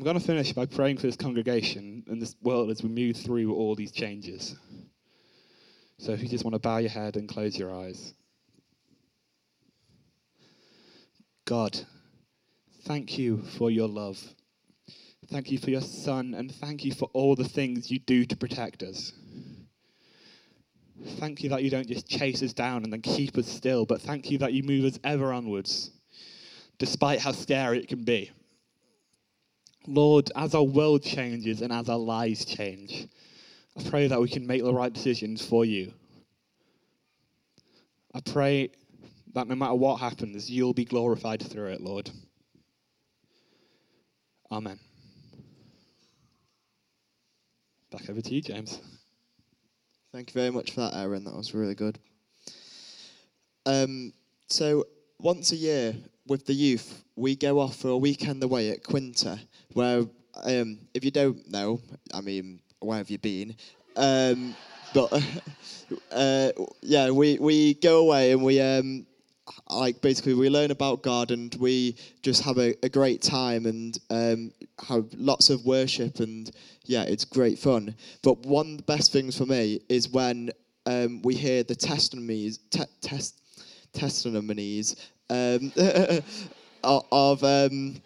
I'm 0.01 0.05
going 0.05 0.19
to 0.19 0.27
finish 0.27 0.55
by 0.55 0.65
praying 0.65 0.97
for 0.97 1.03
this 1.03 1.17
congregation 1.17 2.05
and 2.09 2.23
this 2.23 2.35
world 2.41 2.71
as 2.71 2.83
we 2.83 2.89
move 2.89 3.19
through 3.19 3.55
all 3.55 3.75
these 3.75 3.93
changes. 3.93 4.57
So 5.99 6.13
if 6.13 6.23
you 6.23 6.29
just 6.31 6.43
want 6.43 6.55
to 6.55 6.59
bow 6.59 6.79
your 6.79 6.89
head 6.89 7.17
and 7.17 7.29
close 7.29 7.59
your 7.59 7.71
eyes. 7.71 8.15
God, 11.45 11.79
thank 12.85 13.19
you 13.19 13.43
for 13.59 13.71
your 13.71 13.89
love. 13.89 14.19
Thank 15.29 15.51
you 15.51 15.59
for 15.59 15.69
your 15.69 15.83
son, 15.83 16.33
and 16.33 16.51
thank 16.51 16.83
you 16.83 16.95
for 16.95 17.11
all 17.13 17.37
the 17.37 17.45
things 17.45 17.91
you 17.91 17.99
do 17.99 18.25
to 18.25 18.37
protect 18.39 18.83
us. 18.83 19.13
Thank 21.19 21.43
you 21.43 21.51
that 21.51 21.63
you 21.63 21.69
don't 21.69 21.87
just 21.87 22.09
chase 22.09 22.43
us 22.43 22.55
down 22.55 22.85
and 22.85 22.93
then 22.93 23.03
keep 23.03 23.37
us 23.37 23.47
still, 23.47 23.85
but 23.85 24.01
thank 24.01 24.31
you 24.31 24.39
that 24.39 24.55
you 24.55 24.63
move 24.63 24.87
us 24.87 24.99
ever 25.05 25.31
onwards, 25.31 25.91
despite 26.79 27.21
how 27.21 27.33
scary 27.33 27.81
it 27.81 27.89
can 27.89 28.03
be. 28.03 28.31
Lord, 29.87 30.31
as 30.37 30.55
our 30.55 30.63
world 30.63 31.03
changes 31.03 31.63
and 31.63 31.73
as 31.73 31.89
our 31.89 31.99
lives 31.99 32.45
change, 32.45 33.07
I 33.79 33.83
pray 33.89 34.07
that 34.09 34.21
we 34.21 34.29
can 34.29 34.47
make 34.47 34.63
the 34.63 34.75
right 34.75 34.93
decisions 34.93 35.45
for 35.45 35.65
you. 35.65 35.93
I 38.15 38.21
pray 38.21 38.71
that 39.35 39.47
no 39.47 39.55
matter 39.55 39.75
what 39.75 40.01
happens, 40.01 40.51
you'll 40.51 40.75
be 40.75 40.85
glorified 40.85 41.43
through 41.43 41.69
it, 41.69 41.81
Lord. 41.81 42.11
Amen. 44.51 44.79
Back 47.91 48.11
over 48.11 48.21
to 48.21 48.35
you, 48.35 48.43
James. 48.43 48.81
Thank 50.13 50.31
you 50.31 50.41
very 50.41 50.51
much 50.51 50.73
for 50.73 50.81
that, 50.81 50.95
Aaron. 50.95 51.25
That 51.25 51.37
was 51.37 51.55
really 51.55 51.77
good. 51.77 51.99
Um, 53.65 54.13
so, 54.49 54.87
once 55.21 55.53
a 55.53 55.57
year 55.57 55.95
with 56.31 56.47
the 56.47 56.55
youth, 56.55 57.03
we 57.17 57.35
go 57.35 57.59
off 57.59 57.75
for 57.75 57.89
a 57.89 57.97
weekend 57.97 58.43
away 58.45 58.71
at 58.71 58.85
Quinta 58.85 59.39
where, 59.73 60.05
um, 60.45 60.79
if 60.95 61.05
you 61.05 61.11
don't 61.11 61.51
know, 61.51 61.81
I 62.15 62.21
mean, 62.21 62.61
where 62.79 62.99
have 62.99 63.11
you 63.11 63.19
been? 63.19 63.57
Um, 63.97 64.55
but 64.95 65.13
uh, 66.13 66.53
yeah, 66.83 67.11
we, 67.11 67.37
we 67.41 67.75
go 67.75 67.99
away 67.99 68.31
and 68.31 68.45
we 68.45 68.61
um, 68.61 69.07
like 69.69 70.01
basically 70.01 70.35
we 70.35 70.49
learn 70.49 70.71
about 70.71 71.03
God 71.03 71.33
and 71.33 71.53
we 71.57 71.97
just 72.23 72.45
have 72.45 72.59
a, 72.59 72.77
a 72.85 72.89
great 72.89 73.23
time 73.23 73.67
and 73.67 73.99
um, 74.09 74.53
have 74.87 75.07
lots 75.15 75.51
of 75.51 75.65
worship 75.67 76.21
and 76.21 76.49
yeah, 76.85 77.03
it's 77.03 77.25
great 77.25 77.59
fun. 77.59 77.97
But 78.23 78.47
one 78.47 78.71
of 78.71 78.77
the 78.77 78.83
best 78.85 79.13
things 79.13 79.37
for 79.37 79.47
me 79.47 79.81
is 79.89 80.09
when 80.09 80.53
um, 80.87 81.23
we 81.23 81.35
hear 81.35 81.65
the 81.65 81.75
testimonies, 81.75 82.59
te- 82.71 82.85
test, 83.01 83.41
testimonies 83.93 84.97
um, 85.29 85.73
of 86.85 87.45
um, 87.45 88.01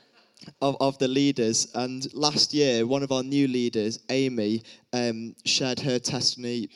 of, 0.60 0.76
of 0.80 0.98
the 0.98 1.08
leaders. 1.08 1.68
And 1.74 2.06
last 2.14 2.54
year, 2.54 2.86
one 2.86 3.02
of 3.02 3.12
our 3.12 3.22
new 3.22 3.48
leaders, 3.48 3.98
Amy, 4.08 4.62
um, 4.92 5.34
shared 5.44 5.80
her 5.80 5.98
testimony, 5.98 6.68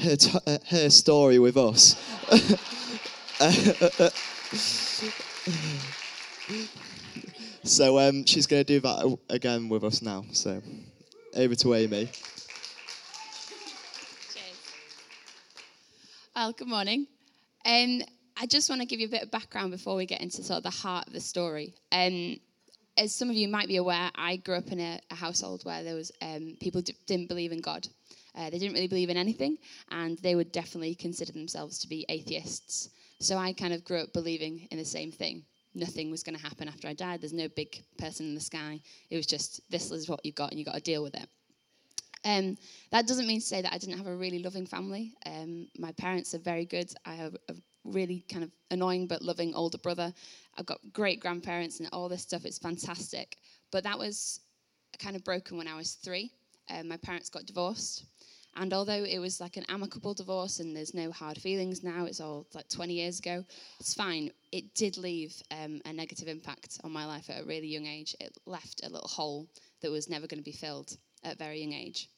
her, 0.00 0.16
t- 0.16 0.38
uh, 0.46 0.58
her 0.68 0.90
story 0.90 1.38
with 1.38 1.56
us. 1.56 1.94
so 7.62 7.98
um, 7.98 8.24
she's 8.24 8.46
going 8.46 8.64
to 8.64 8.64
do 8.64 8.80
that 8.80 9.18
again 9.30 9.68
with 9.68 9.84
us 9.84 10.02
now. 10.02 10.24
So 10.32 10.60
over 11.36 11.54
to 11.54 11.74
Amy. 11.74 12.08
Cheers. 14.32 14.56
Well, 16.34 16.52
good 16.52 16.68
morning. 16.68 17.06
Um, 17.68 18.00
I 18.40 18.46
just 18.46 18.70
want 18.70 18.80
to 18.80 18.86
give 18.86 18.98
you 18.98 19.08
a 19.08 19.10
bit 19.10 19.22
of 19.22 19.30
background 19.30 19.72
before 19.72 19.94
we 19.94 20.06
get 20.06 20.22
into 20.22 20.42
sort 20.42 20.56
of 20.56 20.62
the 20.62 20.70
heart 20.70 21.06
of 21.06 21.12
the 21.12 21.20
story. 21.20 21.74
Um, 21.92 22.38
as 22.96 23.14
some 23.14 23.28
of 23.28 23.36
you 23.36 23.46
might 23.46 23.68
be 23.68 23.76
aware, 23.76 24.10
I 24.14 24.36
grew 24.36 24.54
up 24.56 24.72
in 24.72 24.80
a, 24.80 24.98
a 25.10 25.14
household 25.14 25.66
where 25.66 25.84
there 25.84 25.94
was 25.94 26.10
um, 26.22 26.56
people 26.60 26.80
d- 26.80 26.96
didn't 27.06 27.28
believe 27.28 27.52
in 27.52 27.60
God. 27.60 27.86
Uh, 28.34 28.48
they 28.48 28.58
didn't 28.58 28.72
really 28.72 28.88
believe 28.88 29.10
in 29.10 29.18
anything, 29.18 29.58
and 29.90 30.18
they 30.20 30.34
would 30.34 30.50
definitely 30.50 30.94
consider 30.94 31.32
themselves 31.32 31.78
to 31.80 31.88
be 31.88 32.06
atheists. 32.08 32.88
So 33.20 33.36
I 33.36 33.52
kind 33.52 33.74
of 33.74 33.84
grew 33.84 33.98
up 33.98 34.14
believing 34.14 34.66
in 34.70 34.78
the 34.78 34.84
same 34.84 35.12
thing, 35.12 35.44
nothing 35.74 36.10
was 36.10 36.22
going 36.22 36.36
to 36.36 36.42
happen 36.42 36.68
after 36.68 36.88
I 36.88 36.94
died. 36.94 37.20
There's 37.20 37.34
no 37.34 37.48
big 37.48 37.82
person 37.98 38.28
in 38.28 38.34
the 38.34 38.40
sky. 38.40 38.80
It 39.10 39.16
was 39.16 39.26
just, 39.26 39.60
this 39.70 39.90
is 39.90 40.08
what 40.08 40.24
you've 40.24 40.36
got, 40.36 40.52
and 40.52 40.58
you've 40.58 40.66
got 40.66 40.76
to 40.76 40.80
deal 40.80 41.02
with 41.02 41.16
it. 41.16 41.28
Um, 42.24 42.56
that 42.90 43.06
doesn't 43.06 43.26
mean 43.26 43.40
to 43.40 43.46
say 43.46 43.62
that 43.62 43.72
I 43.72 43.78
didn't 43.78 43.98
have 43.98 44.06
a 44.06 44.16
really 44.16 44.40
loving 44.40 44.66
family. 44.66 45.14
Um, 45.26 45.68
my 45.78 45.92
parents 45.92 46.34
are 46.34 46.38
very 46.38 46.64
good. 46.64 46.92
I 47.04 47.14
have 47.14 47.36
a 47.48 47.54
really 47.84 48.24
kind 48.30 48.44
of 48.44 48.50
annoying 48.70 49.06
but 49.06 49.22
loving 49.22 49.54
older 49.54 49.78
brother. 49.78 50.12
I've 50.56 50.66
got 50.66 50.80
great 50.92 51.20
grandparents 51.20 51.80
and 51.80 51.88
all 51.92 52.08
this 52.08 52.22
stuff. 52.22 52.44
It's 52.44 52.58
fantastic. 52.58 53.36
But 53.70 53.84
that 53.84 53.98
was 53.98 54.40
kind 54.98 55.16
of 55.16 55.24
broken 55.24 55.56
when 55.56 55.68
I 55.68 55.76
was 55.76 55.92
three. 55.92 56.32
Um, 56.70 56.88
my 56.88 56.96
parents 56.96 57.30
got 57.30 57.46
divorced. 57.46 58.04
And 58.56 58.72
although 58.72 59.04
it 59.04 59.18
was 59.18 59.40
like 59.40 59.56
an 59.56 59.64
amicable 59.68 60.14
divorce 60.14 60.58
and 60.58 60.74
there's 60.74 60.94
no 60.94 61.12
hard 61.12 61.38
feelings 61.38 61.84
now, 61.84 62.06
it's 62.06 62.20
all 62.20 62.46
like 62.54 62.68
20 62.68 62.92
years 62.92 63.20
ago, 63.20 63.44
it's 63.78 63.94
fine. 63.94 64.32
It 64.50 64.74
did 64.74 64.96
leave 64.96 65.40
um, 65.52 65.80
a 65.84 65.92
negative 65.92 66.26
impact 66.26 66.80
on 66.82 66.90
my 66.90 67.06
life 67.06 67.30
at 67.30 67.42
a 67.42 67.44
really 67.44 67.68
young 67.68 67.86
age. 67.86 68.16
It 68.18 68.36
left 68.46 68.84
a 68.84 68.88
little 68.88 69.06
hole 69.06 69.48
that 69.80 69.92
was 69.92 70.08
never 70.08 70.26
going 70.26 70.40
to 70.40 70.44
be 70.44 70.52
filled 70.52 70.96
at 71.24 71.40
a 71.40 71.44
age. 71.44 72.08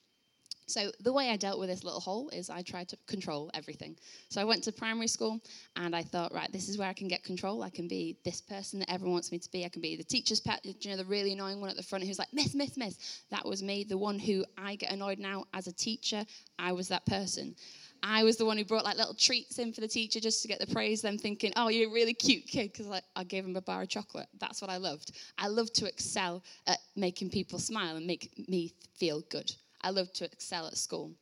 So 0.71 0.93
the 1.01 1.13
way 1.13 1.31
I 1.31 1.37
dealt 1.37 1.59
with 1.59 1.69
this 1.69 1.83
little 1.83 1.99
hole 1.99 2.29
is 2.29 2.49
I 2.49 2.63
tried 2.63 2.89
to 2.91 2.97
control 3.09 3.51
everything. 3.55 3.97
So 4.29 4.41
I 4.41 4.45
went 4.45 4.63
to 4.65 4.73
primary 4.73 5.09
school 5.09 5.41
and 5.75 5.97
I 5.97 6.03
thought, 6.03 6.33
right, 6.33 6.51
this 6.53 6.69
is 6.69 6.79
where 6.79 6.89
I 6.89 6.93
can 6.93 7.09
get 7.09 7.25
control. 7.25 7.65
I 7.65 7.71
can 7.71 7.89
be 7.89 8.19
this 8.25 8.41
person 8.41 8.79
that 8.79 8.91
everyone 8.91 9.15
wants 9.15 9.33
me 9.33 9.41
to 9.41 9.51
be. 9.51 9.65
I 9.65 9.69
can 9.69 9.83
be 9.83 9.97
the 9.97 10.05
teacher's 10.05 10.41
pet, 10.41 10.65
you 10.65 10.91
know, 10.91 10.97
the 10.97 11.05
really 11.05 11.33
annoying 11.33 11.61
one 11.61 11.71
at 11.71 11.77
the 11.77 11.83
front 11.83 12.05
who's 12.05 12.21
like, 12.21 12.33
miss, 12.33 12.55
miss, 12.55 12.77
miss. 12.77 13.23
That 13.31 13.45
was 13.45 13.65
me, 13.65 13.83
the 13.83 13.99
one 13.99 14.21
who 14.21 14.45
I 14.57 14.77
get 14.77 14.93
annoyed 14.93 15.19
now 15.19 15.47
as 15.53 15.67
a 15.67 15.73
teacher. 15.73 16.25
I 16.57 16.71
was 16.71 16.87
that 16.89 17.05
person. 17.05 17.57
I 18.03 18.25
was 18.25 18.37
the 18.37 18.45
one 18.45 18.57
who 18.57 18.65
brought 18.65 18.85
like 18.85 18.97
little 18.97 19.15
treats 19.15 19.59
in 19.59 19.73
for 19.73 19.81
the 19.81 19.89
teacher 19.89 20.21
just 20.21 20.43
to 20.43 20.49
get 20.49 20.59
the 20.59 20.67
praise. 20.67 21.03
Them 21.03 21.19
thinking, 21.19 21.53
"Oh, 21.57 21.69
you're 21.69 21.91
a 21.91 21.93
really 21.93 22.15
cute 22.15 22.47
kid," 22.47 22.73
because 22.73 22.87
like, 22.87 23.05
I 23.17 23.25
gave 23.25 23.45
him 23.45 23.57
a 23.57 23.61
bar 23.61 23.83
of 23.83 23.89
chocolate. 23.89 24.29
That's 24.39 24.61
what 24.61 24.71
I 24.71 24.79
loved. 24.79 25.13
I 25.39 25.49
loved 25.49 25.75
to 25.77 25.87
excel 25.87 26.43
at 26.67 26.79
making 26.97 27.31
people 27.31 27.59
smile 27.59 27.97
and 27.97 28.07
make 28.07 28.31
me 28.49 28.73
feel 28.95 29.21
good. 29.31 29.55
I 29.83 29.91
loved 29.91 30.15
to 30.17 30.25
excel 30.25 30.67
at 30.67 30.77
school. 30.77 31.13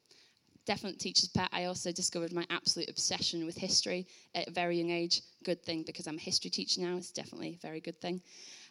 Definite 0.66 0.98
teacher's 0.98 1.28
pet. 1.28 1.48
I 1.52 1.64
also 1.64 1.92
discovered 1.92 2.32
my 2.32 2.46
absolute 2.50 2.90
obsession 2.90 3.46
with 3.46 3.56
history 3.56 4.06
at 4.34 4.48
a 4.48 4.50
very 4.50 4.78
young 4.78 4.90
age. 4.90 5.22
Good 5.42 5.62
thing 5.62 5.82
because 5.82 6.06
I'm 6.06 6.18
a 6.18 6.20
history 6.20 6.50
teacher 6.50 6.80
now. 6.80 6.96
It's 6.96 7.10
definitely 7.10 7.58
a 7.58 7.66
very 7.66 7.80
good 7.80 8.00
thing. 8.00 8.20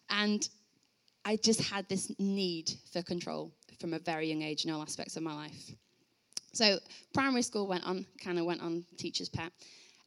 And 0.09 0.47
I 1.25 1.37
just 1.37 1.61
had 1.61 1.89
this 1.89 2.11
need 2.19 2.71
for 2.93 3.01
control 3.01 3.51
from 3.79 3.93
a 3.93 3.99
very 3.99 4.29
young 4.29 4.43
age 4.43 4.63
in 4.63 4.71
all 4.71 4.81
aspects 4.81 5.17
of 5.17 5.23
my 5.23 5.33
life. 5.33 5.71
So 6.53 6.79
primary 7.13 7.41
school 7.41 7.67
went 7.67 7.85
on, 7.85 8.05
kind 8.23 8.39
of 8.39 8.45
went 8.45 8.61
on 8.61 8.85
teacher's 8.97 9.29
pet, 9.29 9.51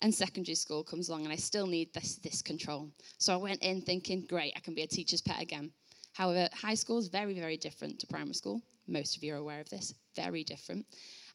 and 0.02 0.14
secondary 0.14 0.54
school 0.54 0.82
comes 0.82 1.08
along, 1.08 1.24
and 1.24 1.32
I 1.32 1.36
still 1.36 1.66
need 1.66 1.92
this 1.92 2.16
this 2.16 2.42
control. 2.42 2.90
So 3.18 3.32
I 3.32 3.36
went 3.36 3.62
in 3.62 3.82
thinking, 3.82 4.26
great, 4.26 4.52
I 4.56 4.60
can 4.60 4.74
be 4.74 4.82
a 4.82 4.86
teacher's 4.86 5.20
pet 5.20 5.40
again. 5.40 5.70
However, 6.12 6.48
high 6.52 6.74
school 6.74 6.98
is 6.98 7.08
very, 7.08 7.34
very 7.34 7.56
different 7.56 7.98
to 8.00 8.06
primary 8.06 8.34
school. 8.34 8.62
Most 8.88 9.16
of 9.16 9.22
you 9.22 9.34
are 9.34 9.38
aware 9.38 9.60
of 9.60 9.70
this. 9.70 9.94
Very 10.16 10.42
different. 10.42 10.84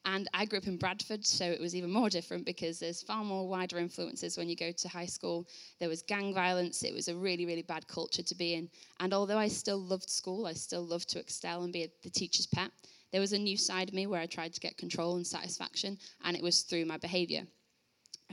And 0.05 0.29
I 0.35 0.45
grew 0.45 0.59
up 0.59 0.67
in 0.67 0.77
Bradford, 0.77 1.25
so 1.25 1.45
it 1.45 1.59
was 1.59 1.75
even 1.75 1.89
more 1.89 2.09
different 2.09 2.45
because 2.45 2.77
there's 2.77 3.01
far 3.01 3.23
more 3.23 3.47
wider 3.47 3.79
influences 3.79 4.37
when 4.37 4.47
you 4.47 4.55
go 4.55 4.71
to 4.71 4.87
high 4.87 5.07
school. 5.07 5.47
There 5.79 5.89
was 5.89 6.03
gang 6.03 6.31
violence. 6.33 6.83
It 6.83 6.93
was 6.93 7.07
a 7.07 7.15
really, 7.15 7.47
really 7.47 7.63
bad 7.63 7.87
culture 7.87 8.21
to 8.21 8.35
be 8.35 8.53
in. 8.53 8.69
And 8.99 9.15
although 9.15 9.39
I 9.39 9.47
still 9.47 9.79
loved 9.79 10.09
school, 10.09 10.45
I 10.45 10.53
still 10.53 10.85
loved 10.85 11.09
to 11.09 11.19
excel 11.19 11.63
and 11.63 11.73
be 11.73 11.89
the 12.03 12.11
teacher's 12.11 12.45
pet, 12.45 12.69
there 13.11 13.21
was 13.21 13.33
a 13.33 13.39
new 13.39 13.57
side 13.57 13.89
of 13.89 13.95
me 13.95 14.07
where 14.07 14.21
I 14.21 14.25
tried 14.25 14.53
to 14.53 14.59
get 14.59 14.77
control 14.77 15.15
and 15.15 15.25
satisfaction, 15.25 15.97
and 16.23 16.35
it 16.35 16.43
was 16.43 16.61
through 16.61 16.85
my 16.85 16.97
behavior. 16.97 17.43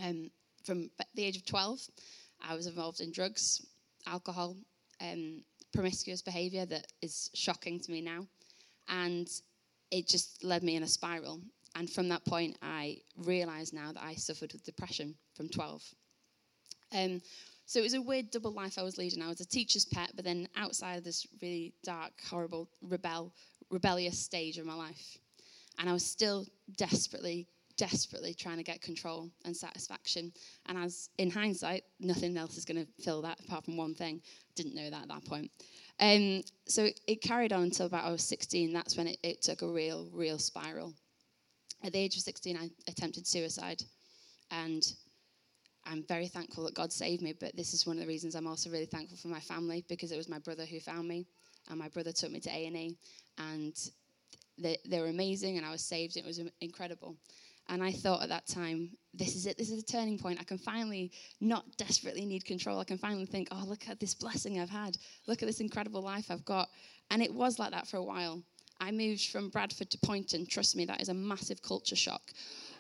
Um, 0.03 0.31
from 0.65 0.91
the 1.15 1.25
age 1.25 1.37
of 1.37 1.45
12, 1.45 1.81
I 2.49 2.55
was 2.55 2.67
involved 2.67 3.01
in 3.01 3.13
drugs, 3.13 3.65
alcohol, 4.07 4.57
um, 5.01 5.43
promiscuous 5.73 6.23
behavior 6.23 6.67
that 6.67 6.87
is 7.01 7.31
shocking 7.35 7.81
to 7.81 7.91
me 7.91 8.01
now. 8.01 8.27
And 8.89 9.29
it 9.91 10.09
just 10.09 10.43
led 10.45 10.63
me 10.63 10.77
in 10.77 10.83
a 10.83 10.89
spiral. 10.89 11.41
And 11.75 11.89
from 11.89 12.09
that 12.09 12.25
point, 12.25 12.57
I 12.63 12.99
realized 13.17 13.73
now 13.73 13.93
that 13.93 14.03
I 14.03 14.15
suffered 14.15 14.53
with 14.53 14.65
depression 14.65 15.15
from 15.35 15.49
12. 15.49 15.83
Um, 16.95 17.23
so 17.65 17.81
it 17.81 17.85
was 17.85 17.95
a 17.95 18.03
weird 18.03 18.31
double 18.31 18.53
life 18.53 18.79
I 18.79 18.83
was 18.83 18.99
leading. 18.99 19.23
I 19.23 19.29
was 19.29 19.41
a 19.41 19.47
teacher's 19.47 19.87
pet, 19.87 20.13
but 20.15 20.25
then 20.25 20.49
outside 20.57 20.97
of 20.97 21.05
this 21.05 21.27
really 21.41 21.73
dark, 21.83 22.13
horrible, 22.29 22.69
rebel, 22.83 23.33
rebellious 23.73 24.19
stage 24.19 24.59
of 24.59 24.67
my 24.67 24.75
life. 24.75 25.19
And 25.79 25.89
I 25.89 25.93
was 25.93 26.05
still 26.05 26.47
desperately, 26.77 27.49
desperately 27.77 28.35
trying 28.35 28.59
to 28.59 28.63
get 28.63 28.83
control 28.83 29.31
and 29.45 29.57
satisfaction. 29.57 30.33
And 30.67 30.79
as 30.79 31.09
in 31.19 31.31
hindsight, 31.31 31.85
nothing 31.99 32.37
else 32.37 32.57
is 32.57 32.65
going 32.65 32.85
to 32.85 33.03
fill 33.03 33.23
that 33.23 33.41
apart 33.41 33.65
from 33.65 33.77
one 33.77 33.95
thing. 33.95 34.21
Didn't 34.55 34.75
know 34.75 34.91
that 34.91 35.03
at 35.03 35.09
that 35.09 35.25
point. 35.25 35.51
Um, 35.99 36.43
so 36.67 36.89
it 37.07 37.23
carried 37.23 37.53
on 37.53 37.65
until 37.65 37.87
about 37.87 38.05
I 38.05 38.11
was 38.11 38.23
16. 38.23 38.73
That's 38.73 38.97
when 38.97 39.09
it, 39.09 39.19
it 39.23 39.43
took 39.43 39.63
a 39.63 39.69
real, 39.69 40.09
real 40.13 40.39
spiral. 40.39 40.93
At 41.83 41.93
the 41.93 41.99
age 41.99 42.17
of 42.17 42.23
16, 42.23 42.57
I 42.57 42.71
attempted 42.89 43.27
suicide. 43.27 43.83
And 44.51 44.85
I'm 45.85 46.05
very 46.05 46.29
thankful 46.29 46.65
that 46.65 46.75
God 46.75 46.93
saved 46.93 47.23
me, 47.23 47.33
but 47.33 47.57
this 47.57 47.75
is 47.75 47.87
one 47.87 47.97
of 47.97 48.03
the 48.03 48.09
reasons 48.09 48.35
I'm 48.35 48.47
also 48.47 48.71
really 48.71 48.87
thankful 48.87 49.17
for 49.17 49.29
my 49.29 49.41
family 49.41 49.85
because 49.89 50.13
it 50.13 50.17
was 50.17 50.29
my 50.29 50.39
brother 50.39 50.65
who 50.65 50.79
found 50.79 51.09
me, 51.09 51.27
and 51.69 51.79
my 51.79 51.89
brother 51.89 52.13
took 52.13 52.31
me 52.31 52.41
to 52.41 52.51
A&E, 52.51 52.97
and 53.39 53.75
they, 54.59 54.79
they 54.87 55.01
were 55.01 55.09
amazing, 55.09 55.57
and 55.57 55.67
I 55.67 55.71
was 55.71 55.83
saved. 55.83 56.17
It 56.17 56.25
was 56.25 56.41
incredible. 56.61 57.17
And 57.69 57.83
I 57.83 57.93
thought 57.93 58.23
at 58.23 58.29
that 58.29 58.47
time, 58.47 58.91
this 59.15 59.37
is 59.37 59.47
it. 59.47 59.57
This 59.57 59.71
is 59.71 59.83
a 59.83 59.87
turning 59.87 60.19
point. 60.19 60.41
I 60.41 60.45
can 60.45 60.59
finally 60.59 61.13
not 61.41 61.65
desperately 61.77 62.25
need 62.27 62.45
control. 62.45 62.81
I 62.81 62.85
can 62.85 62.99
finally 62.99 63.27
think, 63.27 63.49
oh, 63.51 63.65
look 63.67 63.89
at 63.89 64.01
this 64.01 64.15
blessing 64.15 64.59
I've 64.59 64.69
had. 64.69 64.97
Look 65.27 65.43
at 65.43 65.47
this 65.47 65.61
incredible 65.61 66.03
life 66.03 66.31
I've 66.31 66.45
got. 66.45 66.69
And 67.11 67.23
it 67.23 67.33
was 67.33 67.59
like 67.59 67.71
that 67.71 67.87
for 67.87 67.99
a 67.99 68.03
while. 68.03 68.43
I 68.81 68.91
moved 68.91 69.29
from 69.31 69.49
Bradford 69.49 69.91
to 69.91 69.99
Poynton. 69.99 70.45
Trust 70.47 70.75
me, 70.75 70.85
that 70.87 71.01
is 71.01 71.09
a 71.09 71.15
massive 71.15 71.63
culture 71.63 71.95
shock. 71.95 72.33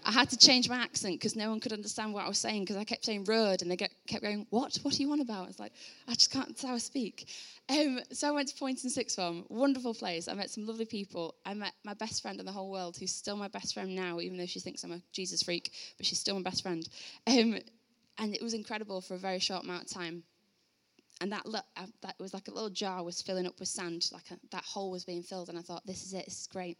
I 0.04 0.10
had 0.10 0.30
to 0.30 0.36
change 0.36 0.68
my 0.68 0.76
accent 0.76 1.14
because 1.14 1.36
no 1.36 1.50
one 1.50 1.60
could 1.60 1.72
understand 1.72 2.12
what 2.12 2.24
I 2.24 2.28
was 2.28 2.38
saying 2.38 2.62
because 2.62 2.76
I 2.76 2.84
kept 2.84 3.04
saying 3.04 3.24
road 3.24 3.62
and 3.62 3.70
they 3.70 3.76
get, 3.76 3.92
kept 4.06 4.22
going, 4.22 4.46
What? 4.50 4.76
What 4.82 4.98
are 4.98 5.02
you 5.02 5.12
on 5.12 5.20
about? 5.20 5.48
It's 5.48 5.60
like, 5.60 5.72
I 6.08 6.14
just 6.14 6.32
can't, 6.32 6.48
that's 6.48 6.62
how 6.62 6.74
I 6.74 6.78
speak. 6.78 7.28
Um, 7.68 8.00
so 8.12 8.28
I 8.28 8.32
went 8.32 8.48
to 8.48 8.56
Poynton 8.56 8.90
Sixth 8.90 9.16
Form, 9.16 9.44
wonderful 9.48 9.94
place. 9.94 10.28
I 10.28 10.34
met 10.34 10.50
some 10.50 10.66
lovely 10.66 10.84
people. 10.84 11.36
I 11.46 11.54
met 11.54 11.72
my 11.84 11.94
best 11.94 12.22
friend 12.22 12.40
in 12.40 12.46
the 12.46 12.52
whole 12.52 12.70
world 12.70 12.96
who's 12.96 13.12
still 13.12 13.36
my 13.36 13.48
best 13.48 13.74
friend 13.74 13.94
now, 13.94 14.20
even 14.20 14.38
though 14.38 14.46
she 14.46 14.60
thinks 14.60 14.82
I'm 14.82 14.92
a 14.92 15.02
Jesus 15.12 15.42
freak, 15.42 15.72
but 15.96 16.06
she's 16.06 16.18
still 16.18 16.34
my 16.34 16.42
best 16.42 16.62
friend. 16.62 16.88
Um, 17.26 17.58
and 18.18 18.34
it 18.34 18.42
was 18.42 18.54
incredible 18.54 19.00
for 19.00 19.14
a 19.14 19.18
very 19.18 19.38
short 19.38 19.64
amount 19.64 19.84
of 19.84 19.90
time. 19.90 20.24
And 21.20 21.30
that, 21.30 21.46
uh, 21.46 21.86
that 22.02 22.16
was 22.18 22.34
like 22.34 22.48
a 22.48 22.50
little 22.50 22.70
jar 22.70 23.04
was 23.04 23.22
filling 23.22 23.46
up 23.46 23.60
with 23.60 23.68
sand, 23.68 24.10
like 24.12 24.30
a, 24.32 24.38
that 24.50 24.64
hole 24.64 24.90
was 24.90 25.04
being 25.04 25.22
filled. 25.22 25.48
And 25.48 25.58
I 25.58 25.62
thought, 25.62 25.86
this 25.86 26.04
is 26.04 26.14
it, 26.14 26.24
this 26.24 26.40
is 26.40 26.46
great 26.48 26.78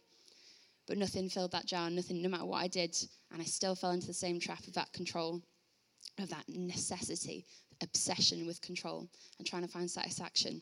but 0.87 0.97
nothing 0.97 1.29
filled 1.29 1.51
that 1.51 1.65
jar, 1.65 1.89
nothing, 1.89 2.21
no 2.21 2.29
matter 2.29 2.45
what 2.45 2.61
I 2.61 2.67
did. 2.67 2.95
And 3.31 3.41
I 3.41 3.45
still 3.45 3.75
fell 3.75 3.91
into 3.91 4.07
the 4.07 4.13
same 4.13 4.39
trap 4.39 4.67
of 4.67 4.73
that 4.73 4.91
control, 4.93 5.41
of 6.19 6.29
that 6.29 6.45
necessity, 6.47 7.45
obsession 7.81 8.45
with 8.45 8.61
control, 8.61 9.07
and 9.37 9.47
trying 9.47 9.63
to 9.63 9.67
find 9.67 9.89
satisfaction. 9.89 10.61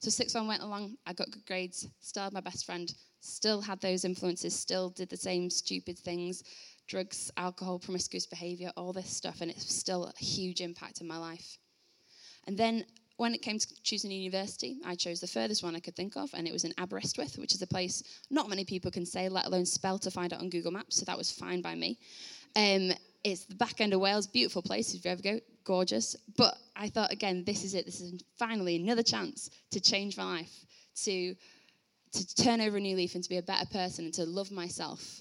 So 0.00 0.10
six 0.10 0.34
one 0.34 0.46
went 0.46 0.62
along, 0.62 0.96
I 1.06 1.12
got 1.12 1.30
good 1.30 1.44
grades, 1.46 1.86
still 2.00 2.24
had 2.24 2.32
my 2.32 2.40
best 2.40 2.64
friend, 2.64 2.92
still 3.20 3.60
had 3.60 3.80
those 3.80 4.04
influences, 4.04 4.54
still 4.54 4.88
did 4.88 5.10
the 5.10 5.16
same 5.16 5.50
stupid 5.50 5.98
things, 5.98 6.42
drugs, 6.88 7.30
alcohol, 7.36 7.78
promiscuous 7.78 8.26
behavior, 8.26 8.72
all 8.76 8.94
this 8.94 9.14
stuff, 9.14 9.42
and 9.42 9.50
it's 9.50 9.74
still 9.74 10.06
a 10.06 10.24
huge 10.24 10.62
impact 10.62 11.02
in 11.02 11.06
my 11.06 11.18
life. 11.18 11.58
And 12.46 12.56
then 12.56 12.86
when 13.20 13.34
it 13.34 13.42
came 13.42 13.58
to 13.58 13.82
choosing 13.82 14.10
a 14.10 14.14
university, 14.14 14.78
I 14.82 14.94
chose 14.94 15.20
the 15.20 15.26
furthest 15.26 15.62
one 15.62 15.76
I 15.76 15.80
could 15.80 15.94
think 15.94 16.16
of, 16.16 16.30
and 16.32 16.48
it 16.48 16.54
was 16.54 16.64
in 16.64 16.72
Aberystwyth, 16.78 17.36
which 17.36 17.54
is 17.54 17.60
a 17.60 17.66
place 17.66 18.02
not 18.30 18.48
many 18.48 18.64
people 18.64 18.90
can 18.90 19.04
say, 19.04 19.28
let 19.28 19.44
alone 19.44 19.66
spell 19.66 19.98
to 19.98 20.10
find 20.10 20.32
out 20.32 20.40
on 20.40 20.48
Google 20.48 20.72
Maps, 20.72 20.96
so 20.96 21.04
that 21.04 21.18
was 21.18 21.30
fine 21.30 21.60
by 21.60 21.74
me. 21.74 21.98
Um, 22.56 22.92
it's 23.22 23.44
the 23.44 23.56
back 23.56 23.82
end 23.82 23.92
of 23.92 24.00
Wales, 24.00 24.26
beautiful 24.26 24.62
place 24.62 24.94
if 24.94 25.04
you 25.04 25.10
ever 25.10 25.20
go, 25.20 25.38
gorgeous. 25.64 26.16
But 26.38 26.56
I 26.74 26.88
thought, 26.88 27.12
again, 27.12 27.44
this 27.44 27.62
is 27.62 27.74
it. 27.74 27.84
This 27.84 28.00
is 28.00 28.22
finally 28.38 28.76
another 28.76 29.02
chance 29.02 29.50
to 29.72 29.80
change 29.82 30.16
my 30.16 30.24
life, 30.24 30.64
to, 31.04 31.34
to 32.12 32.34
turn 32.36 32.62
over 32.62 32.78
a 32.78 32.80
new 32.80 32.96
leaf 32.96 33.16
and 33.16 33.22
to 33.22 33.28
be 33.28 33.36
a 33.36 33.42
better 33.42 33.66
person 33.66 34.06
and 34.06 34.14
to 34.14 34.24
love 34.24 34.50
myself. 34.50 35.20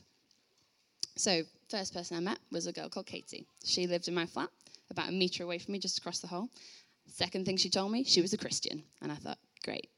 So, 1.18 1.42
first 1.70 1.94
person 1.94 2.16
I 2.16 2.22
met 2.22 2.40
was 2.50 2.66
a 2.66 2.72
girl 2.72 2.88
called 2.88 3.08
Katie. 3.08 3.46
She 3.66 3.88
lived 3.88 4.08
in 4.08 4.14
my 4.14 4.26
flat, 4.26 4.52
about 4.90 5.10
a 5.10 5.12
metre 5.12 5.44
away 5.44 5.60
from 5.60 5.74
me, 5.74 5.80
just 5.80 5.98
across 5.98 6.20
the 6.20 6.28
hall. 6.28 6.48
Second 7.12 7.46
thing 7.46 7.58
she 7.58 7.70
told 7.70 7.92
me, 7.92 8.04
she 8.04 8.22
was 8.22 8.34
a 8.34 8.38
Christian. 8.38 8.84
And 9.02 9.12
I 9.12 9.16
thought, 9.16 9.38
great, 9.64 9.90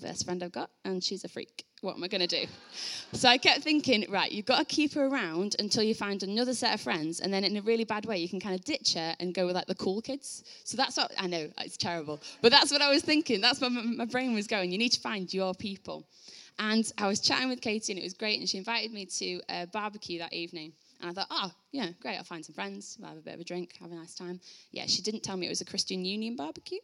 first 0.00 0.24
friend 0.24 0.42
I've 0.42 0.52
got, 0.52 0.70
and 0.84 1.02
she's 1.02 1.24
a 1.24 1.28
freak. 1.28 1.64
What 1.80 1.96
am 1.96 2.02
I 2.02 2.08
going 2.08 2.26
to 2.26 2.26
do? 2.26 2.46
So 3.12 3.28
I 3.28 3.38
kept 3.38 3.62
thinking, 3.62 4.04
right, 4.08 4.30
you've 4.30 4.46
got 4.46 4.58
to 4.58 4.64
keep 4.64 4.94
her 4.94 5.06
around 5.06 5.54
until 5.58 5.82
you 5.82 5.94
find 5.94 6.22
another 6.22 6.52
set 6.52 6.74
of 6.74 6.80
friends, 6.80 7.20
and 7.20 7.32
then 7.32 7.44
in 7.44 7.56
a 7.56 7.62
really 7.62 7.84
bad 7.84 8.04
way, 8.04 8.18
you 8.18 8.28
can 8.28 8.40
kind 8.40 8.54
of 8.54 8.64
ditch 8.64 8.94
her 8.94 9.14
and 9.20 9.32
go 9.32 9.46
with 9.46 9.54
like 9.54 9.66
the 9.66 9.74
cool 9.76 10.02
kids. 10.02 10.44
So 10.64 10.76
that's 10.76 10.96
what 10.96 11.12
I 11.18 11.26
know 11.26 11.48
it's 11.58 11.76
terrible, 11.76 12.20
but 12.42 12.50
that's 12.50 12.72
what 12.72 12.82
I 12.82 12.90
was 12.90 13.02
thinking. 13.02 13.40
That's 13.40 13.60
what 13.60 13.70
my 13.70 14.04
brain 14.04 14.34
was 14.34 14.46
going. 14.46 14.72
You 14.72 14.78
need 14.78 14.92
to 14.92 15.00
find 15.00 15.32
your 15.32 15.54
people. 15.54 16.04
And 16.58 16.90
I 16.98 17.06
was 17.06 17.20
chatting 17.20 17.48
with 17.48 17.60
Katie, 17.60 17.92
and 17.92 18.00
it 18.00 18.04
was 18.04 18.14
great, 18.14 18.40
and 18.40 18.48
she 18.48 18.58
invited 18.58 18.92
me 18.92 19.06
to 19.06 19.40
a 19.48 19.66
barbecue 19.68 20.18
that 20.18 20.32
evening. 20.32 20.72
And 21.00 21.10
I 21.10 21.12
thought, 21.12 21.28
oh, 21.30 21.52
yeah, 21.70 21.90
great, 22.00 22.16
I'll 22.16 22.24
find 22.24 22.44
some 22.44 22.54
friends, 22.54 22.96
we'll 22.98 23.08
have 23.08 23.18
a 23.18 23.22
bit 23.22 23.34
of 23.34 23.40
a 23.40 23.44
drink, 23.44 23.74
have 23.80 23.92
a 23.92 23.94
nice 23.94 24.14
time. 24.14 24.40
Yeah, 24.72 24.86
she 24.86 25.00
didn't 25.02 25.22
tell 25.22 25.36
me 25.36 25.46
it 25.46 25.50
was 25.50 25.60
a 25.60 25.64
Christian 25.64 26.04
Union 26.04 26.34
barbecue. 26.34 26.78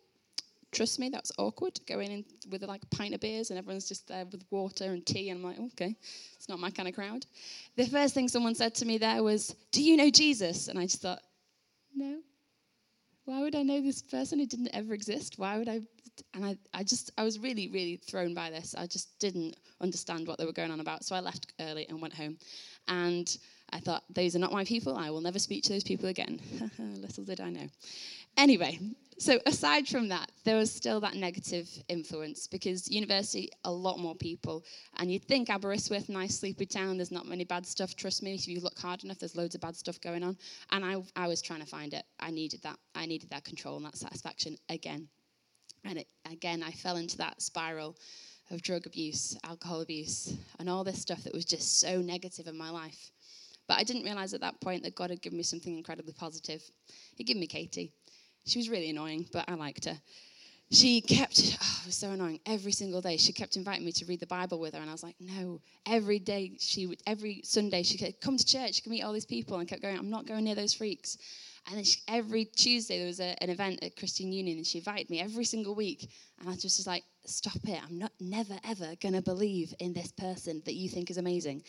trust 0.72 1.00
me, 1.00 1.08
that's 1.08 1.32
awkward. 1.38 1.80
Going 1.86 2.10
in 2.10 2.24
with 2.50 2.62
like 2.62 2.82
a 2.82 2.96
pint 2.96 3.14
of 3.14 3.20
beers 3.20 3.50
and 3.50 3.58
everyone's 3.58 3.88
just 3.88 4.06
there 4.06 4.24
with 4.26 4.44
water 4.50 4.84
and 4.84 5.04
tea. 5.04 5.30
And 5.30 5.38
I'm 5.38 5.44
like, 5.44 5.72
okay, 5.72 5.96
it's 6.36 6.48
not 6.48 6.60
my 6.60 6.70
kind 6.70 6.88
of 6.88 6.94
crowd. 6.94 7.26
The 7.76 7.86
first 7.86 8.14
thing 8.14 8.28
someone 8.28 8.54
said 8.54 8.74
to 8.76 8.84
me 8.84 8.98
there 8.98 9.22
was, 9.22 9.54
Do 9.72 9.82
you 9.82 9.96
know 9.96 10.10
Jesus? 10.10 10.68
And 10.68 10.78
I 10.78 10.82
just 10.82 11.02
thought, 11.02 11.22
No. 11.94 12.20
Why 13.24 13.40
would 13.40 13.56
I 13.56 13.62
know 13.62 13.80
this 13.80 14.02
person 14.02 14.38
who 14.38 14.46
didn't 14.46 14.68
ever 14.74 14.92
exist? 14.92 15.38
Why 15.38 15.56
would 15.58 15.68
I? 15.68 15.80
And 16.34 16.44
I, 16.44 16.56
I 16.72 16.84
just, 16.84 17.10
I 17.18 17.24
was 17.24 17.38
really, 17.38 17.68
really 17.68 17.96
thrown 17.96 18.34
by 18.34 18.50
this. 18.50 18.74
I 18.76 18.86
just 18.86 19.18
didn't 19.18 19.56
understand 19.80 20.28
what 20.28 20.38
they 20.38 20.44
were 20.44 20.52
going 20.52 20.70
on 20.70 20.80
about. 20.80 21.04
So 21.04 21.16
I 21.16 21.20
left 21.20 21.52
early 21.58 21.88
and 21.88 22.00
went 22.00 22.14
home. 22.14 22.36
And 22.86 23.36
I 23.74 23.80
thought, 23.80 24.04
those 24.08 24.36
are 24.36 24.38
not 24.38 24.52
my 24.52 24.64
people. 24.64 24.96
I 24.96 25.10
will 25.10 25.20
never 25.20 25.40
speak 25.40 25.64
to 25.64 25.72
those 25.72 25.82
people 25.82 26.08
again. 26.08 26.40
Little 26.78 27.24
did 27.24 27.40
I 27.40 27.50
know. 27.50 27.66
Anyway, 28.36 28.78
so 29.18 29.40
aside 29.46 29.88
from 29.88 30.08
that, 30.08 30.30
there 30.44 30.56
was 30.56 30.72
still 30.72 31.00
that 31.00 31.16
negative 31.16 31.68
influence 31.88 32.46
because 32.46 32.88
university, 32.88 33.50
a 33.64 33.72
lot 33.72 33.98
more 33.98 34.14
people. 34.14 34.64
And 34.98 35.10
you'd 35.10 35.24
think 35.24 35.50
Aberystwyth, 35.50 36.08
nice 36.08 36.38
sleepy 36.38 36.66
town, 36.66 36.98
there's 36.98 37.10
not 37.10 37.26
many 37.26 37.42
bad 37.42 37.66
stuff. 37.66 37.96
Trust 37.96 38.22
me, 38.22 38.34
if 38.34 38.46
you 38.46 38.60
look 38.60 38.78
hard 38.78 39.02
enough, 39.02 39.18
there's 39.18 39.34
loads 39.36 39.56
of 39.56 39.60
bad 39.60 39.74
stuff 39.74 40.00
going 40.00 40.22
on. 40.22 40.36
And 40.70 40.84
I, 40.84 41.02
I 41.16 41.26
was 41.26 41.42
trying 41.42 41.60
to 41.60 41.66
find 41.66 41.94
it. 41.94 42.04
I 42.20 42.30
needed 42.30 42.62
that. 42.62 42.78
I 42.94 43.06
needed 43.06 43.30
that 43.30 43.44
control 43.44 43.76
and 43.76 43.86
that 43.86 43.96
satisfaction 43.98 44.56
again. 44.68 45.08
And 45.84 45.98
it, 45.98 46.06
again, 46.30 46.62
I 46.62 46.70
fell 46.70 46.96
into 46.96 47.16
that 47.18 47.42
spiral 47.42 47.96
of 48.52 48.62
drug 48.62 48.86
abuse, 48.86 49.36
alcohol 49.44 49.80
abuse, 49.80 50.36
and 50.60 50.70
all 50.70 50.84
this 50.84 51.00
stuff 51.00 51.24
that 51.24 51.34
was 51.34 51.44
just 51.44 51.80
so 51.80 52.00
negative 52.00 52.46
in 52.46 52.56
my 52.56 52.70
life. 52.70 53.10
But 53.66 53.78
I 53.78 53.84
didn't 53.84 54.04
realize 54.04 54.34
at 54.34 54.40
that 54.40 54.60
point 54.60 54.82
that 54.82 54.94
God 54.94 55.10
had 55.10 55.22
given 55.22 55.38
me 55.38 55.42
something 55.42 55.76
incredibly 55.76 56.12
positive. 56.12 56.62
He 57.16 57.24
gave 57.24 57.36
me 57.36 57.46
Katie. 57.46 57.92
She 58.46 58.58
was 58.58 58.68
really 58.68 58.90
annoying, 58.90 59.26
but 59.32 59.48
I 59.48 59.54
liked 59.54 59.86
her. 59.86 59.98
She 60.70 61.00
kept, 61.00 61.38
oh, 61.62 61.80
it 61.82 61.86
was 61.86 61.94
so 61.96 62.10
annoying. 62.10 62.40
Every 62.46 62.72
single 62.72 63.00
day, 63.00 63.16
she 63.16 63.32
kept 63.32 63.56
inviting 63.56 63.84
me 63.84 63.92
to 63.92 64.04
read 64.06 64.20
the 64.20 64.26
Bible 64.26 64.58
with 64.58 64.74
her, 64.74 64.80
and 64.80 64.88
I 64.88 64.92
was 64.92 65.02
like, 65.02 65.16
no. 65.20 65.60
Every 65.86 66.18
day, 66.18 66.52
she 66.58 66.86
would, 66.86 67.02
every 67.06 67.40
Sunday, 67.44 67.82
she 67.82 67.96
could 67.96 68.20
come 68.20 68.36
to 68.36 68.44
church, 68.44 68.74
she 68.74 68.82
could 68.82 68.92
meet 68.92 69.02
all 69.02 69.12
these 69.12 69.26
people, 69.26 69.56
and 69.56 69.62
I 69.62 69.68
kept 69.68 69.82
going, 69.82 69.98
I'm 69.98 70.10
not 70.10 70.26
going 70.26 70.44
near 70.44 70.54
those 70.54 70.74
freaks. 70.74 71.16
And 71.66 71.76
then 71.76 71.84
she, 71.84 72.00
every 72.08 72.44
Tuesday 72.44 72.98
there 72.98 73.06
was 73.06 73.20
a, 73.20 73.42
an 73.42 73.48
event 73.48 73.82
at 73.82 73.96
Christian 73.96 74.32
Union, 74.32 74.58
and 74.58 74.66
she 74.66 74.78
invited 74.78 75.08
me 75.08 75.20
every 75.20 75.44
single 75.44 75.74
week. 75.74 76.10
And 76.40 76.48
I 76.48 76.54
just 76.56 76.78
was 76.78 76.86
like, 76.86 77.04
"Stop 77.24 77.56
it! 77.66 77.80
I'm 77.82 77.98
not 77.98 78.12
never 78.20 78.58
ever 78.68 78.94
gonna 79.00 79.22
believe 79.22 79.72
in 79.78 79.94
this 79.94 80.12
person 80.12 80.60
that 80.66 80.74
you 80.74 80.90
think 80.90 81.10
is 81.10 81.16
amazing." 81.16 81.62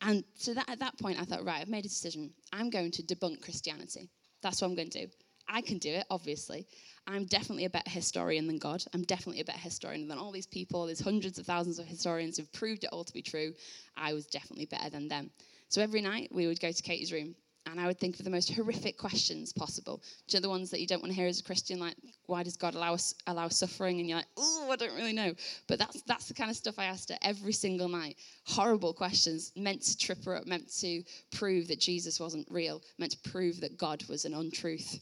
And 0.00 0.24
so 0.34 0.54
that, 0.54 0.68
at 0.68 0.80
that 0.80 0.98
point, 0.98 1.20
I 1.20 1.24
thought, 1.24 1.44
right, 1.44 1.60
I've 1.60 1.68
made 1.68 1.84
a 1.84 1.88
decision. 1.88 2.30
I'm 2.52 2.70
going 2.70 2.90
to 2.92 3.02
debunk 3.02 3.40
Christianity. 3.40 4.10
That's 4.42 4.60
what 4.60 4.68
I'm 4.68 4.74
going 4.74 4.90
to 4.90 5.06
do. 5.06 5.12
I 5.48 5.60
can 5.60 5.78
do 5.78 5.90
it, 5.90 6.06
obviously. 6.10 6.66
I'm 7.06 7.26
definitely 7.26 7.66
a 7.66 7.70
better 7.70 7.90
historian 7.90 8.46
than 8.46 8.58
God. 8.58 8.82
I'm 8.94 9.02
definitely 9.02 9.40
a 9.40 9.44
better 9.44 9.58
historian 9.58 10.08
than 10.08 10.18
all 10.18 10.32
these 10.32 10.46
people. 10.46 10.86
There's 10.86 11.00
hundreds 11.00 11.38
of 11.38 11.46
thousands 11.46 11.78
of 11.78 11.86
historians 11.86 12.36
who've 12.36 12.52
proved 12.52 12.84
it 12.84 12.90
all 12.92 13.04
to 13.04 13.12
be 13.12 13.22
true. 13.22 13.52
I 13.96 14.14
was 14.14 14.26
definitely 14.26 14.66
better 14.66 14.88
than 14.88 15.08
them. 15.08 15.30
So 15.68 15.82
every 15.82 16.00
night 16.00 16.30
we 16.32 16.46
would 16.46 16.60
go 16.60 16.72
to 16.72 16.82
Katie's 16.82 17.12
room 17.12 17.34
and 17.66 17.80
I 17.80 17.86
would 17.86 17.98
think 17.98 18.18
of 18.18 18.24
the 18.24 18.30
most 18.30 18.52
horrific 18.52 18.98
questions 18.98 19.52
possible. 19.52 20.02
Know 20.32 20.40
the 20.40 20.48
ones 20.48 20.70
that 20.70 20.80
you 20.80 20.86
don't 20.86 21.00
want 21.02 21.12
to 21.12 21.18
hear 21.18 21.26
as 21.26 21.40
a 21.40 21.44
Christian, 21.44 21.78
like 21.78 21.96
why 22.26 22.42
does 22.42 22.56
God 22.56 22.74
allow 22.74 22.94
us 22.94 23.14
allow 23.26 23.48
suffering? 23.48 24.00
And 24.00 24.08
you're 24.08 24.18
like, 24.18 24.28
oh, 24.36 24.68
I 24.70 24.76
don't 24.76 24.94
really 24.94 25.12
know. 25.12 25.32
But 25.66 25.78
that's 25.78 26.02
that's 26.02 26.28
the 26.28 26.34
kind 26.34 26.50
of 26.50 26.56
stuff 26.56 26.78
I 26.78 26.84
asked 26.84 27.08
her 27.10 27.18
every 27.22 27.52
single 27.52 27.88
night. 27.88 28.16
Horrible 28.44 28.92
questions 28.92 29.52
meant 29.56 29.82
to 29.82 29.96
trip 29.96 30.24
her 30.24 30.36
up, 30.36 30.46
meant 30.46 30.72
to 30.80 31.02
prove 31.32 31.68
that 31.68 31.80
Jesus 31.80 32.20
wasn't 32.20 32.46
real, 32.50 32.82
meant 32.98 33.12
to 33.12 33.30
prove 33.30 33.60
that 33.60 33.78
God 33.78 34.04
was 34.08 34.24
an 34.24 34.34
untruth. 34.34 35.00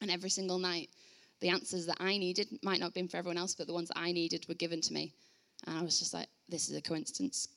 And 0.00 0.10
every 0.10 0.30
single 0.30 0.58
night, 0.58 0.88
the 1.40 1.50
answers 1.50 1.86
that 1.86 1.98
I 2.00 2.16
needed 2.16 2.48
might 2.62 2.80
not 2.80 2.86
have 2.86 2.94
been 2.94 3.08
for 3.08 3.18
everyone 3.18 3.38
else, 3.38 3.54
but 3.54 3.66
the 3.66 3.74
ones 3.74 3.88
that 3.88 3.98
I 3.98 4.12
needed 4.12 4.46
were 4.48 4.54
given 4.54 4.80
to 4.80 4.92
me. 4.92 5.12
And 5.66 5.76
I 5.76 5.82
was 5.82 5.98
just 5.98 6.14
like, 6.14 6.28
this 6.48 6.68
is 6.68 6.76
a 6.76 6.82
coincidence, 6.82 7.48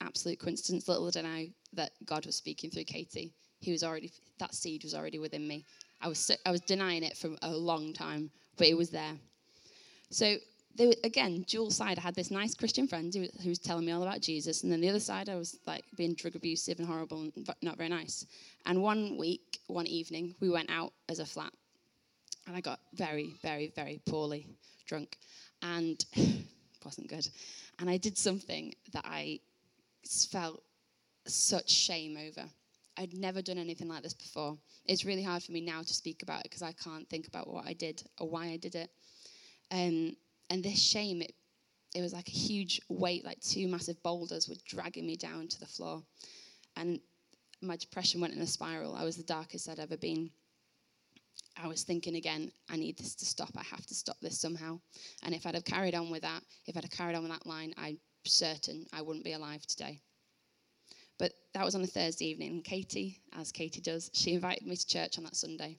absolute 0.00 0.38
coincidence. 0.40 0.88
Little 0.88 1.10
did 1.10 1.24
I 1.24 1.28
know 1.28 1.46
that 1.74 1.92
God 2.04 2.26
was 2.26 2.36
speaking 2.36 2.70
through 2.70 2.84
Katie. 2.84 3.34
He 3.62 3.72
was 3.72 3.82
already 3.82 4.12
that 4.38 4.54
seed 4.54 4.82
was 4.84 4.94
already 4.94 5.18
within 5.18 5.46
me. 5.46 5.64
I 6.00 6.08
was 6.08 6.30
I 6.44 6.50
was 6.50 6.60
denying 6.60 7.02
it 7.04 7.16
for 7.16 7.30
a 7.42 7.50
long 7.50 7.92
time, 7.92 8.30
but 8.56 8.66
it 8.66 8.76
was 8.76 8.90
there. 8.90 9.14
So 10.10 10.36
were, 10.78 10.94
again, 11.04 11.44
dual 11.48 11.70
side. 11.70 11.98
I 11.98 12.02
had 12.02 12.14
this 12.14 12.30
nice 12.30 12.54
Christian 12.54 12.86
friend 12.88 13.12
who, 13.14 13.26
who, 13.42 13.48
was 13.48 13.58
telling 13.58 13.84
me 13.84 13.92
all 13.92 14.02
about 14.02 14.20
Jesus, 14.20 14.62
and 14.62 14.72
then 14.72 14.80
the 14.80 14.88
other 14.88 15.00
side, 15.00 15.28
I 15.28 15.36
was 15.36 15.58
like 15.66 15.84
being 15.96 16.14
drug 16.14 16.36
abusive 16.36 16.78
and 16.78 16.88
horrible 16.88 17.22
and 17.22 17.48
not 17.62 17.76
very 17.76 17.88
nice. 17.88 18.26
And 18.66 18.82
one 18.82 19.16
week, 19.18 19.58
one 19.66 19.86
evening, 19.86 20.34
we 20.40 20.50
went 20.50 20.70
out 20.70 20.92
as 21.08 21.18
a 21.18 21.26
flat, 21.26 21.52
and 22.46 22.56
I 22.56 22.60
got 22.60 22.80
very, 22.94 23.34
very, 23.42 23.72
very 23.74 24.00
poorly 24.06 24.46
drunk, 24.86 25.18
and 25.62 26.04
wasn't 26.84 27.08
good. 27.08 27.28
And 27.78 27.88
I 27.88 27.96
did 27.96 28.16
something 28.16 28.74
that 28.92 29.04
I 29.06 29.40
felt 30.30 30.62
such 31.26 31.70
shame 31.70 32.16
over. 32.16 32.48
I'd 32.96 33.14
never 33.14 33.42
done 33.42 33.58
anything 33.58 33.88
like 33.88 34.02
this 34.02 34.14
before. 34.14 34.58
It's 34.86 35.04
really 35.04 35.22
hard 35.22 35.42
for 35.42 35.52
me 35.52 35.60
now 35.60 35.82
to 35.82 35.94
speak 35.94 36.22
about 36.22 36.40
it 36.40 36.44
because 36.44 36.62
I 36.62 36.72
can't 36.72 37.08
think 37.08 37.26
about 37.26 37.48
what 37.48 37.66
I 37.66 37.72
did 37.72 38.02
or 38.18 38.28
why 38.28 38.46
I 38.46 38.56
did 38.56 38.74
it. 38.74 38.90
Um, 39.70 40.16
and 40.50 40.62
this 40.62 40.78
shame, 40.78 41.22
it, 41.22 41.32
it 41.94 42.02
was 42.02 42.12
like 42.12 42.28
a 42.28 42.32
huge 42.32 42.80
weight, 42.88 43.24
like 43.24 43.40
two 43.40 43.66
massive 43.68 44.02
boulders 44.02 44.48
were 44.48 44.56
dragging 44.66 45.06
me 45.06 45.16
down 45.16 45.48
to 45.48 45.60
the 45.60 45.66
floor. 45.66 46.02
And 46.76 47.00
my 47.62 47.76
depression 47.76 48.20
went 48.20 48.34
in 48.34 48.42
a 48.42 48.46
spiral. 48.46 48.94
I 48.94 49.04
was 49.04 49.16
the 49.16 49.22
darkest 49.22 49.68
I'd 49.68 49.78
ever 49.78 49.96
been. 49.96 50.30
I 51.56 51.68
was 51.68 51.84
thinking 51.84 52.16
again, 52.16 52.50
I 52.70 52.76
need 52.76 52.98
this 52.98 53.14
to 53.16 53.24
stop. 53.24 53.50
I 53.56 53.62
have 53.64 53.86
to 53.86 53.94
stop 53.94 54.16
this 54.20 54.40
somehow. 54.40 54.80
And 55.22 55.34
if 55.34 55.46
I'd 55.46 55.54
have 55.54 55.64
carried 55.64 55.94
on 55.94 56.10
with 56.10 56.22
that, 56.22 56.42
if 56.66 56.76
I'd 56.76 56.84
have 56.84 56.90
carried 56.90 57.14
on 57.14 57.22
with 57.22 57.32
that 57.32 57.46
line, 57.46 57.74
I'm 57.76 57.98
certain 58.24 58.86
I 58.92 59.02
wouldn't 59.02 59.24
be 59.24 59.32
alive 59.32 59.66
today. 59.66 60.00
But 61.22 61.34
that 61.54 61.64
was 61.64 61.76
on 61.76 61.82
a 61.82 61.86
Thursday 61.86 62.24
evening. 62.30 62.62
Katie, 62.62 63.20
as 63.38 63.52
Katie 63.52 63.80
does, 63.80 64.10
she 64.12 64.34
invited 64.34 64.66
me 64.66 64.74
to 64.74 64.84
church 64.84 65.18
on 65.18 65.22
that 65.22 65.36
Sunday. 65.36 65.78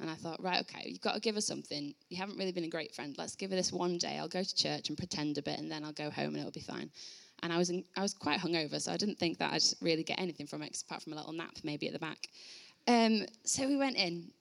And 0.00 0.10
I 0.10 0.16
thought, 0.16 0.42
right, 0.42 0.60
okay, 0.62 0.88
you've 0.88 1.00
got 1.00 1.14
to 1.14 1.20
give 1.20 1.36
her 1.36 1.40
something. 1.40 1.94
You 2.08 2.16
haven't 2.16 2.36
really 2.36 2.50
been 2.50 2.64
a 2.64 2.68
great 2.68 2.92
friend. 2.92 3.14
Let's 3.16 3.36
give 3.36 3.50
her 3.50 3.56
this 3.56 3.72
one 3.72 3.96
day. 3.96 4.18
I'll 4.18 4.26
go 4.26 4.42
to 4.42 4.56
church 4.56 4.88
and 4.88 4.98
pretend 4.98 5.38
a 5.38 5.42
bit, 5.42 5.60
and 5.60 5.70
then 5.70 5.84
I'll 5.84 5.92
go 5.92 6.10
home 6.10 6.30
and 6.30 6.38
it'll 6.38 6.50
be 6.50 6.58
fine. 6.58 6.90
And 7.44 7.52
I 7.52 7.58
was, 7.58 7.70
in, 7.70 7.84
I 7.96 8.02
was 8.02 8.12
quite 8.12 8.40
hungover, 8.40 8.80
so 8.80 8.90
I 8.90 8.96
didn't 8.96 9.20
think 9.20 9.38
that 9.38 9.52
I'd 9.52 9.62
really 9.80 10.02
get 10.02 10.18
anything 10.18 10.48
from 10.48 10.62
it 10.62 10.76
apart 10.84 11.04
from 11.04 11.12
a 11.12 11.16
little 11.16 11.32
nap 11.32 11.58
maybe 11.62 11.86
at 11.86 11.92
the 11.92 12.00
back. 12.00 12.26
Um, 12.88 13.24
so 13.44 13.68
we 13.68 13.76
went 13.76 13.94
in. 13.94 14.32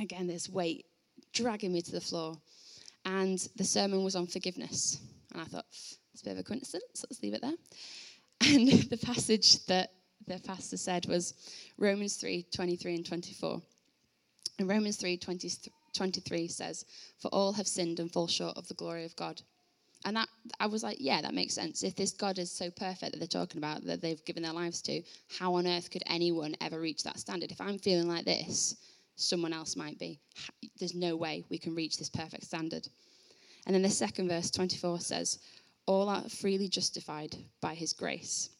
Again, 0.00 0.26
this 0.26 0.48
weight 0.48 0.86
dragging 1.34 1.74
me 1.74 1.82
to 1.82 1.92
the 1.92 2.00
floor. 2.00 2.38
And 3.04 3.38
the 3.56 3.64
sermon 3.64 4.02
was 4.02 4.16
on 4.16 4.28
forgiveness. 4.28 4.98
And 5.32 5.42
I 5.42 5.44
thought, 5.44 5.66
it's 6.14 6.22
a 6.22 6.24
bit 6.24 6.32
of 6.32 6.38
a 6.38 6.42
coincidence. 6.42 7.04
Let's 7.04 7.22
leave 7.22 7.34
it 7.34 7.42
there. 7.42 7.52
And 8.40 8.68
the 8.90 8.98
passage 8.98 9.64
that 9.66 9.92
the 10.26 10.38
pastor 10.40 10.76
said 10.76 11.06
was 11.06 11.34
Romans 11.78 12.16
3 12.16 12.46
23 12.54 12.94
and 12.96 13.06
24. 13.06 13.62
And 14.58 14.68
Romans 14.68 14.96
3 14.96 15.16
20, 15.16 15.50
23 15.94 16.48
says, 16.48 16.84
For 17.18 17.28
all 17.28 17.52
have 17.52 17.68
sinned 17.68 18.00
and 18.00 18.10
fall 18.10 18.26
short 18.26 18.56
of 18.56 18.68
the 18.68 18.74
glory 18.74 19.04
of 19.04 19.16
God. 19.16 19.40
And 20.04 20.16
that 20.16 20.28
I 20.60 20.66
was 20.66 20.82
like, 20.82 20.98
yeah, 21.00 21.20
that 21.20 21.34
makes 21.34 21.54
sense. 21.54 21.82
If 21.82 21.96
this 21.96 22.12
God 22.12 22.38
is 22.38 22.50
so 22.50 22.70
perfect 22.70 23.12
that 23.12 23.18
they're 23.18 23.26
talking 23.26 23.58
about, 23.58 23.84
that 23.84 24.00
they've 24.00 24.24
given 24.24 24.42
their 24.42 24.52
lives 24.52 24.80
to, 24.82 25.02
how 25.38 25.54
on 25.54 25.66
earth 25.66 25.90
could 25.90 26.04
anyone 26.06 26.54
ever 26.60 26.80
reach 26.80 27.02
that 27.02 27.18
standard? 27.18 27.50
If 27.50 27.60
I'm 27.60 27.78
feeling 27.78 28.08
like 28.08 28.24
this, 28.24 28.76
someone 29.16 29.52
else 29.52 29.76
might 29.76 29.98
be. 29.98 30.20
There's 30.78 30.94
no 30.94 31.16
way 31.16 31.44
we 31.50 31.58
can 31.58 31.74
reach 31.74 31.98
this 31.98 32.08
perfect 32.08 32.44
standard. 32.44 32.86
And 33.66 33.74
then 33.74 33.82
the 33.82 33.90
second 33.90 34.28
verse, 34.28 34.50
24, 34.50 35.00
says, 35.00 35.40
all 35.88 36.10
are 36.10 36.28
freely 36.28 36.68
justified 36.68 37.34
by 37.62 37.74
his 37.74 37.94
grace. 37.94 38.50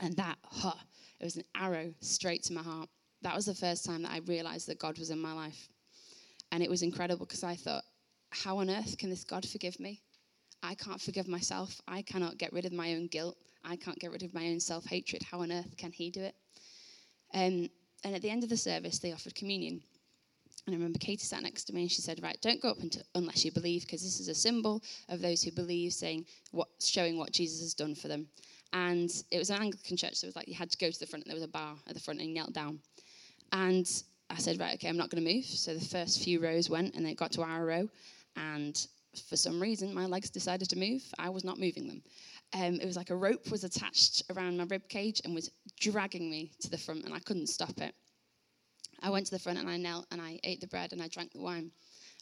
And 0.00 0.14
that, 0.16 0.36
huh, 0.44 0.74
it 1.18 1.24
was 1.24 1.36
an 1.36 1.44
arrow 1.56 1.92
straight 2.00 2.42
to 2.44 2.52
my 2.52 2.62
heart. 2.62 2.90
That 3.22 3.34
was 3.34 3.46
the 3.46 3.54
first 3.54 3.84
time 3.84 4.02
that 4.02 4.12
I 4.12 4.18
realized 4.18 4.68
that 4.68 4.78
God 4.78 4.98
was 4.98 5.10
in 5.10 5.18
my 5.18 5.32
life. 5.32 5.68
And 6.52 6.62
it 6.62 6.70
was 6.70 6.82
incredible 6.82 7.24
because 7.24 7.42
I 7.42 7.56
thought, 7.56 7.82
how 8.30 8.58
on 8.58 8.68
earth 8.68 8.98
can 8.98 9.08
this 9.08 9.24
God 9.24 9.48
forgive 9.48 9.80
me? 9.80 10.02
I 10.62 10.74
can't 10.74 11.00
forgive 11.00 11.28
myself. 11.28 11.80
I 11.88 12.02
cannot 12.02 12.36
get 12.36 12.52
rid 12.52 12.66
of 12.66 12.72
my 12.72 12.94
own 12.94 13.06
guilt. 13.06 13.38
I 13.64 13.76
can't 13.76 13.98
get 13.98 14.12
rid 14.12 14.22
of 14.22 14.34
my 14.34 14.48
own 14.48 14.60
self 14.60 14.84
hatred. 14.84 15.22
How 15.22 15.40
on 15.40 15.50
earth 15.50 15.76
can 15.78 15.92
He 15.92 16.10
do 16.10 16.20
it? 16.20 16.34
Um, 17.32 17.70
and 18.04 18.14
at 18.14 18.20
the 18.20 18.30
end 18.30 18.44
of 18.44 18.50
the 18.50 18.56
service, 18.56 18.98
they 18.98 19.12
offered 19.12 19.34
communion. 19.34 19.82
And 20.68 20.74
I 20.74 20.78
remember 20.80 20.98
Katie 20.98 21.24
sat 21.24 21.42
next 21.42 21.64
to 21.64 21.74
me 21.74 21.80
and 21.80 21.90
she 21.90 22.02
said, 22.02 22.22
Right, 22.22 22.36
don't 22.42 22.60
go 22.60 22.68
up 22.68 22.80
until, 22.80 23.00
unless 23.14 23.42
you 23.42 23.50
believe, 23.50 23.86
because 23.86 24.02
this 24.02 24.20
is 24.20 24.28
a 24.28 24.34
symbol 24.34 24.82
of 25.08 25.22
those 25.22 25.42
who 25.42 25.50
believe, 25.50 25.94
saying 25.94 26.26
what, 26.50 26.68
showing 26.78 27.16
what 27.16 27.32
Jesus 27.32 27.60
has 27.60 27.72
done 27.72 27.94
for 27.94 28.08
them. 28.08 28.26
And 28.74 29.10
it 29.30 29.38
was 29.38 29.48
an 29.48 29.62
Anglican 29.62 29.96
church, 29.96 30.16
so 30.16 30.26
it 30.26 30.28
was 30.28 30.36
like 30.36 30.46
you 30.46 30.52
had 30.52 30.70
to 30.70 30.76
go 30.76 30.90
to 30.90 31.00
the 31.00 31.06
front, 31.06 31.24
and 31.24 31.30
there 31.30 31.40
was 31.40 31.48
a 31.48 31.48
bar 31.48 31.74
at 31.86 31.94
the 31.94 32.00
front, 32.00 32.20
and 32.20 32.28
you 32.28 32.34
knelt 32.34 32.52
down. 32.52 32.80
And 33.50 33.90
I 34.28 34.36
said, 34.36 34.60
Right, 34.60 34.74
okay, 34.74 34.90
I'm 34.90 34.98
not 34.98 35.08
going 35.08 35.24
to 35.24 35.34
move. 35.34 35.46
So 35.46 35.72
the 35.72 35.82
first 35.82 36.22
few 36.22 36.38
rows 36.38 36.68
went, 36.68 36.94
and 36.94 37.06
they 37.06 37.14
got 37.14 37.32
to 37.32 37.40
our 37.40 37.64
row. 37.64 37.88
And 38.36 38.78
for 39.26 39.36
some 39.36 39.62
reason, 39.62 39.94
my 39.94 40.04
legs 40.04 40.28
decided 40.28 40.68
to 40.68 40.78
move. 40.78 41.02
I 41.18 41.30
was 41.30 41.44
not 41.44 41.58
moving 41.58 41.86
them. 41.86 42.02
Um, 42.52 42.74
it 42.74 42.84
was 42.84 42.96
like 42.98 43.08
a 43.08 43.16
rope 43.16 43.50
was 43.50 43.64
attached 43.64 44.22
around 44.30 44.58
my 44.58 44.64
rib 44.64 44.86
cage 44.90 45.22
and 45.24 45.34
was 45.34 45.50
dragging 45.80 46.30
me 46.30 46.52
to 46.60 46.68
the 46.68 46.76
front, 46.76 47.06
and 47.06 47.14
I 47.14 47.20
couldn't 47.20 47.46
stop 47.46 47.80
it. 47.80 47.94
I 49.00 49.10
went 49.10 49.26
to 49.26 49.32
the 49.32 49.38
front 49.38 49.58
and 49.58 49.68
I 49.68 49.76
knelt 49.76 50.06
and 50.10 50.20
I 50.20 50.40
ate 50.44 50.60
the 50.60 50.66
bread 50.66 50.92
and 50.92 51.02
I 51.02 51.08
drank 51.08 51.32
the 51.32 51.40
wine. 51.40 51.70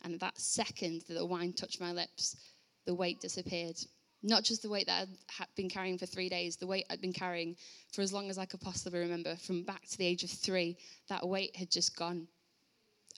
And 0.05 0.19
that 0.21 0.39
second 0.39 1.03
that 1.09 1.15
the 1.15 1.27
wine 1.27 1.53
touched 1.53 1.81
my 1.81 1.93
lips, 1.93 2.37
the 2.85 2.95
weight 2.95 3.21
disappeared. 3.21 3.77
Not 4.23 4.45
just 4.45 4.63
the 4.63 4.69
weight 4.69 4.87
that 4.87 5.09
I'd 5.41 5.47
been 5.55 5.69
carrying 5.69 5.99
for 5.99 6.07
three 6.07 6.29
days, 6.29 6.57
the 6.57 6.67
weight 6.67 6.87
I'd 6.91 7.01
been 7.01 7.13
carrying 7.13 7.57
for 7.93 8.03
as 8.03 8.13
long 8.13 8.29
as 8.29 8.39
I 8.39 8.47
could 8.47 8.61
possibly 8.61 9.01
remember, 9.01 9.37
from 9.37 9.63
back 9.63 9.87
to 9.89 9.99
the 9.99 10.07
age 10.07 10.25
of 10.25 10.31
three, 10.31 10.77
that 11.09 11.27
weight 11.27 11.55
had 11.57 11.71
just 11.71 11.97
gone. 11.97 12.27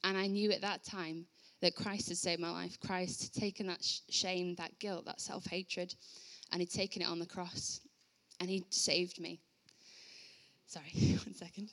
And 0.04 0.16
I 0.16 0.26
knew 0.26 0.52
at 0.52 0.60
that 0.60 0.84
time 0.84 1.26
that 1.60 1.74
Christ 1.74 2.08
had 2.08 2.18
saved 2.18 2.40
my 2.40 2.50
life. 2.50 2.78
Christ 2.80 3.22
had 3.22 3.40
taken 3.40 3.66
that 3.66 3.84
shame, 4.10 4.54
that 4.56 4.78
guilt, 4.78 5.06
that 5.06 5.20
self 5.20 5.46
hatred, 5.46 5.94
and 6.52 6.60
he'd 6.60 6.70
taken 6.70 7.02
it 7.02 7.08
on 7.08 7.18
the 7.18 7.26
cross. 7.26 7.80
And 8.40 8.48
he 8.48 8.64
saved 8.70 9.20
me. 9.20 9.40
Sorry, 10.66 10.92
one 11.24 11.34
second. 11.34 11.70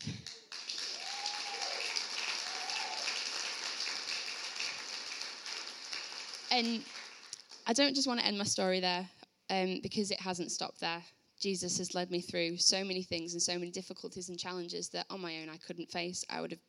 And 6.52 6.82
I 7.68 7.74
don't 7.74 7.96
just 7.96 8.08
want 8.08 8.20
to 8.20 8.26
end 8.26 8.38
my 8.38 8.44
story 8.44 8.80
there 8.80 9.08
um, 9.50 9.80
because 9.82 10.12
it 10.12 10.20
hasn't 10.20 10.52
stopped 10.52 10.80
there. 10.80 11.02
Jesus 11.40 11.78
has 11.80 11.94
led 11.94 12.12
me 12.12 12.22
through 12.22 12.58
so 12.58 12.84
many 12.84 13.04
things 13.04 13.34
and 13.34 13.42
so 13.42 13.54
many 13.54 13.72
difficulties 13.72 14.30
and 14.30 14.40
challenges 14.40 14.90
that 14.90 15.06
on 15.10 15.22
my 15.22 15.38
own 15.42 15.50
I 15.50 15.58
couldn't 15.58 15.92
face. 15.92 16.24
I 16.30 16.42
would 16.42 16.52
have, 16.52 16.60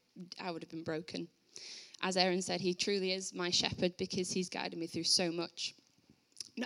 I 0.41 0.51
would 0.51 0.63
have 0.63 0.71
been 0.71 0.85
broken. 0.85 1.29
As 2.03 2.17
Aaron 2.17 2.43
said, 2.43 2.61
he 2.61 2.75
truly 2.75 3.13
is 3.13 3.33
my 3.33 3.51
shepherd 3.51 3.97
because 3.97 4.31
he's 4.31 4.49
guided 4.49 4.79
me 4.79 4.87
through 4.87 5.05
so 5.05 5.31
much. 5.31 5.75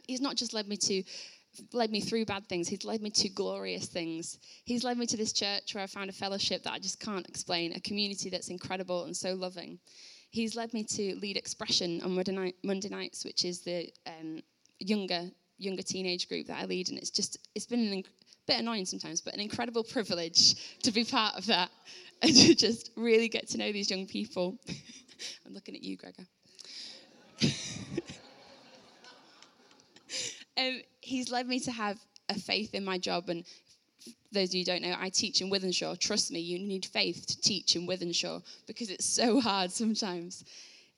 he's 0.06 0.20
not 0.20 0.36
just 0.36 0.54
led 0.54 0.66
me 0.66 0.76
to 0.76 1.02
led 1.72 1.90
me 1.90 2.00
through 2.00 2.24
bad 2.24 2.46
things. 2.48 2.68
He's 2.68 2.84
led 2.84 3.02
me 3.02 3.10
to 3.10 3.28
glorious 3.28 3.86
things. 3.86 4.38
He's 4.64 4.84
led 4.84 4.98
me 4.98 5.06
to 5.06 5.16
this 5.16 5.32
church 5.32 5.74
where 5.74 5.84
I 5.84 5.88
found 5.88 6.08
a 6.08 6.12
fellowship 6.12 6.62
that 6.62 6.72
I 6.72 6.78
just 6.78 7.00
can't 7.00 7.28
explain, 7.28 7.72
a 7.72 7.80
community 7.80 8.30
that's 8.30 8.50
incredible 8.50 9.04
and 9.04 9.16
so 9.16 9.34
loving. 9.34 9.78
He's 10.30 10.54
led 10.54 10.72
me 10.72 10.84
to 10.84 11.16
lead 11.16 11.36
expression 11.36 12.00
on 12.02 12.14
Monday, 12.14 12.32
night, 12.32 12.56
Monday 12.62 12.88
nights, 12.88 13.24
which 13.24 13.44
is 13.44 13.60
the 13.60 13.92
um, 14.06 14.42
younger 14.78 15.30
younger 15.58 15.82
teenage 15.82 16.28
group 16.28 16.46
that 16.46 16.58
I 16.58 16.64
lead, 16.64 16.88
and 16.88 16.98
it's 16.98 17.10
just 17.10 17.38
it's 17.54 17.66
been 17.66 17.92
a 17.92 17.96
inc- 17.96 18.06
bit 18.46 18.60
annoying 18.60 18.86
sometimes, 18.86 19.20
but 19.20 19.34
an 19.34 19.40
incredible 19.40 19.84
privilege 19.84 20.54
to 20.82 20.92
be 20.92 21.04
part 21.04 21.36
of 21.36 21.46
that 21.46 21.70
and 22.22 22.34
to 22.34 22.54
just 22.54 22.90
really 22.96 23.28
get 23.28 23.48
to 23.48 23.58
know 23.58 23.72
these 23.72 23.90
young 23.90 24.06
people. 24.06 24.56
I'm 25.46 25.52
looking 25.52 25.74
at 25.74 25.82
you, 25.82 25.96
Gregor. 25.96 26.24
um, 30.56 30.80
he's 31.00 31.30
led 31.30 31.46
me 31.46 31.60
to 31.60 31.72
have 31.72 31.98
a 32.28 32.34
faith 32.38 32.74
in 32.74 32.84
my 32.84 32.98
job. 32.98 33.28
And 33.28 33.44
those 34.32 34.50
of 34.50 34.54
you 34.54 34.60
who 34.60 34.64
don't 34.64 34.82
know, 34.82 34.96
I 34.98 35.08
teach 35.08 35.40
in 35.40 35.50
Wythenshawe. 35.50 35.98
Trust 35.98 36.30
me, 36.30 36.40
you 36.40 36.58
need 36.58 36.86
faith 36.86 37.26
to 37.26 37.40
teach 37.40 37.76
in 37.76 37.86
Wythenshawe 37.86 38.42
because 38.66 38.90
it's 38.90 39.04
so 39.06 39.40
hard 39.40 39.70
sometimes. 39.70 40.44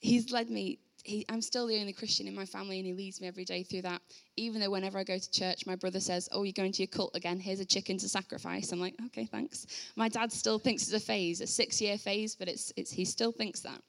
He's 0.00 0.30
led 0.32 0.50
me. 0.50 0.78
He, 1.04 1.24
I'm 1.28 1.42
still 1.42 1.66
the 1.66 1.80
only 1.80 1.92
Christian 1.92 2.28
in 2.28 2.34
my 2.34 2.44
family, 2.44 2.78
and 2.78 2.86
he 2.86 2.92
leads 2.92 3.20
me 3.20 3.26
every 3.26 3.44
day 3.44 3.64
through 3.64 3.82
that. 3.82 4.00
Even 4.36 4.60
though 4.60 4.70
whenever 4.70 4.98
I 4.98 5.04
go 5.04 5.18
to 5.18 5.30
church, 5.32 5.66
my 5.66 5.74
brother 5.74 5.98
says, 5.98 6.28
"Oh, 6.30 6.44
you're 6.44 6.52
going 6.52 6.72
to 6.72 6.82
your 6.82 6.88
cult 6.88 7.16
again? 7.16 7.40
Here's 7.40 7.58
a 7.58 7.64
chicken 7.64 7.98
to 7.98 8.08
sacrifice." 8.08 8.70
I'm 8.70 8.80
like, 8.80 8.94
"Okay, 9.06 9.26
thanks." 9.26 9.66
My 9.96 10.08
dad 10.08 10.30
still 10.30 10.60
thinks 10.60 10.84
it's 10.84 10.92
a 10.92 11.00
phase, 11.00 11.40
a 11.40 11.46
six-year 11.46 11.98
phase, 11.98 12.36
but 12.36 12.48
it's, 12.48 12.72
it's 12.76 12.92
he 12.92 13.04
still 13.04 13.32
thinks 13.32 13.60
that. 13.60 13.80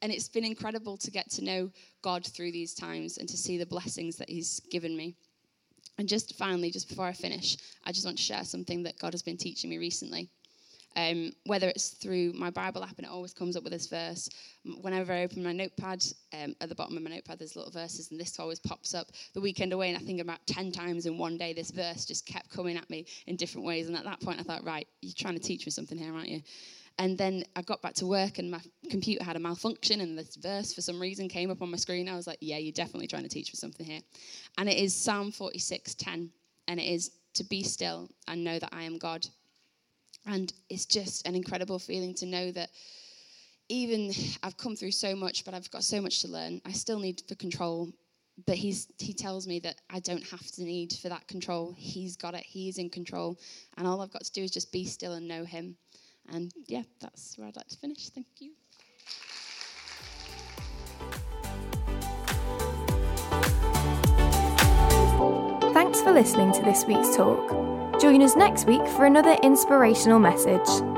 And 0.00 0.12
it's 0.12 0.28
been 0.28 0.44
incredible 0.44 0.96
to 0.98 1.10
get 1.10 1.30
to 1.30 1.44
know 1.44 1.70
God 2.02 2.24
through 2.24 2.52
these 2.52 2.74
times 2.74 3.18
and 3.18 3.28
to 3.28 3.36
see 3.36 3.56
the 3.56 3.66
blessings 3.66 4.16
that 4.16 4.28
He's 4.28 4.60
given 4.70 4.96
me. 4.96 5.16
And 5.98 6.08
just 6.08 6.36
finally, 6.36 6.70
just 6.70 6.88
before 6.88 7.06
I 7.06 7.12
finish, 7.12 7.56
I 7.84 7.92
just 7.92 8.04
want 8.04 8.16
to 8.16 8.22
share 8.22 8.44
something 8.44 8.82
that 8.84 8.98
God 8.98 9.12
has 9.12 9.22
been 9.22 9.36
teaching 9.36 9.70
me 9.70 9.78
recently. 9.78 10.30
Um, 10.94 11.32
whether 11.46 11.68
it's 11.68 11.90
through 11.90 12.34
my 12.34 12.50
Bible 12.50 12.84
app 12.84 12.98
and 12.98 13.06
it 13.06 13.10
always 13.10 13.32
comes 13.32 13.56
up 13.56 13.64
with 13.64 13.72
this 13.72 13.86
verse. 13.86 14.28
Whenever 14.82 15.12
I 15.12 15.22
open 15.22 15.42
my 15.42 15.52
notepad, 15.52 16.04
um, 16.34 16.54
at 16.60 16.68
the 16.68 16.74
bottom 16.74 16.96
of 16.96 17.02
my 17.02 17.10
notepad, 17.10 17.38
there's 17.38 17.56
little 17.56 17.70
verses, 17.70 18.10
and 18.10 18.20
this 18.20 18.38
always 18.38 18.58
pops 18.58 18.94
up. 18.94 19.10
The 19.32 19.40
weekend 19.40 19.72
away, 19.72 19.88
and 19.88 19.96
I 19.96 20.00
think 20.00 20.20
about 20.20 20.46
10 20.46 20.70
times 20.70 21.06
in 21.06 21.16
one 21.16 21.38
day, 21.38 21.54
this 21.54 21.70
verse 21.70 22.04
just 22.04 22.26
kept 22.26 22.50
coming 22.50 22.76
at 22.76 22.90
me 22.90 23.06
in 23.26 23.36
different 23.36 23.66
ways. 23.66 23.88
And 23.88 23.96
at 23.96 24.04
that 24.04 24.20
point, 24.20 24.38
I 24.38 24.42
thought, 24.42 24.64
right, 24.64 24.86
you're 25.00 25.14
trying 25.16 25.34
to 25.34 25.40
teach 25.40 25.64
me 25.64 25.72
something 25.72 25.96
here, 25.96 26.12
aren't 26.12 26.28
you? 26.28 26.42
And 26.98 27.16
then 27.16 27.44
I 27.56 27.62
got 27.62 27.82
back 27.82 27.94
to 27.94 28.06
work 28.06 28.38
and 28.38 28.50
my 28.50 28.60
computer 28.90 29.24
had 29.24 29.36
a 29.36 29.40
malfunction 29.40 30.00
and 30.00 30.16
this 30.16 30.36
verse 30.36 30.74
for 30.74 30.82
some 30.82 31.00
reason 31.00 31.28
came 31.28 31.50
up 31.50 31.62
on 31.62 31.70
my 31.70 31.76
screen. 31.76 32.08
I 32.08 32.16
was 32.16 32.26
like, 32.26 32.38
yeah, 32.40 32.58
you're 32.58 32.72
definitely 32.72 33.06
trying 33.06 33.22
to 33.22 33.28
teach 33.28 33.52
me 33.52 33.56
something 33.56 33.86
here. 33.86 34.00
And 34.58 34.68
it 34.68 34.76
is 34.76 34.94
Psalm 34.94 35.32
46 35.32 35.94
10. 35.94 36.30
And 36.68 36.80
it 36.80 36.84
is 36.84 37.10
to 37.34 37.44
be 37.44 37.62
still 37.62 38.08
and 38.28 38.44
know 38.44 38.58
that 38.58 38.70
I 38.72 38.82
am 38.82 38.98
God. 38.98 39.26
And 40.26 40.52
it's 40.68 40.86
just 40.86 41.26
an 41.26 41.34
incredible 41.34 41.78
feeling 41.78 42.14
to 42.16 42.26
know 42.26 42.52
that 42.52 42.70
even 43.68 44.12
I've 44.42 44.56
come 44.56 44.76
through 44.76 44.92
so 44.92 45.16
much, 45.16 45.44
but 45.44 45.54
I've 45.54 45.70
got 45.70 45.82
so 45.82 46.00
much 46.00 46.20
to 46.22 46.28
learn. 46.28 46.60
I 46.64 46.72
still 46.72 46.98
need 46.98 47.22
the 47.28 47.36
control. 47.36 47.92
But 48.46 48.56
he's, 48.56 48.88
he 48.98 49.12
tells 49.12 49.46
me 49.46 49.60
that 49.60 49.76
I 49.90 50.00
don't 50.00 50.24
have 50.24 50.46
to 50.52 50.62
need 50.62 50.92
for 50.94 51.08
that 51.10 51.28
control. 51.28 51.74
He's 51.76 52.16
got 52.16 52.34
it. 52.34 52.44
He's 52.44 52.78
in 52.78 52.88
control. 52.88 53.38
And 53.76 53.86
all 53.86 54.00
I've 54.00 54.12
got 54.12 54.24
to 54.24 54.32
do 54.32 54.42
is 54.42 54.50
just 54.50 54.72
be 54.72 54.84
still 54.84 55.12
and 55.14 55.28
know 55.28 55.44
him. 55.44 55.76
And 56.30 56.52
yeah, 56.66 56.82
that's 57.00 57.36
where 57.36 57.48
I'd 57.48 57.56
like 57.56 57.68
to 57.68 57.76
finish. 57.76 58.08
Thank 58.10 58.26
you. 58.38 58.52
Thanks 65.72 66.00
for 66.00 66.12
listening 66.12 66.52
to 66.52 66.62
this 66.62 66.84
week's 66.84 67.16
talk. 67.16 67.50
Join 68.00 68.22
us 68.22 68.36
next 68.36 68.66
week 68.66 68.86
for 68.88 69.04
another 69.06 69.36
inspirational 69.42 70.18
message. 70.18 70.91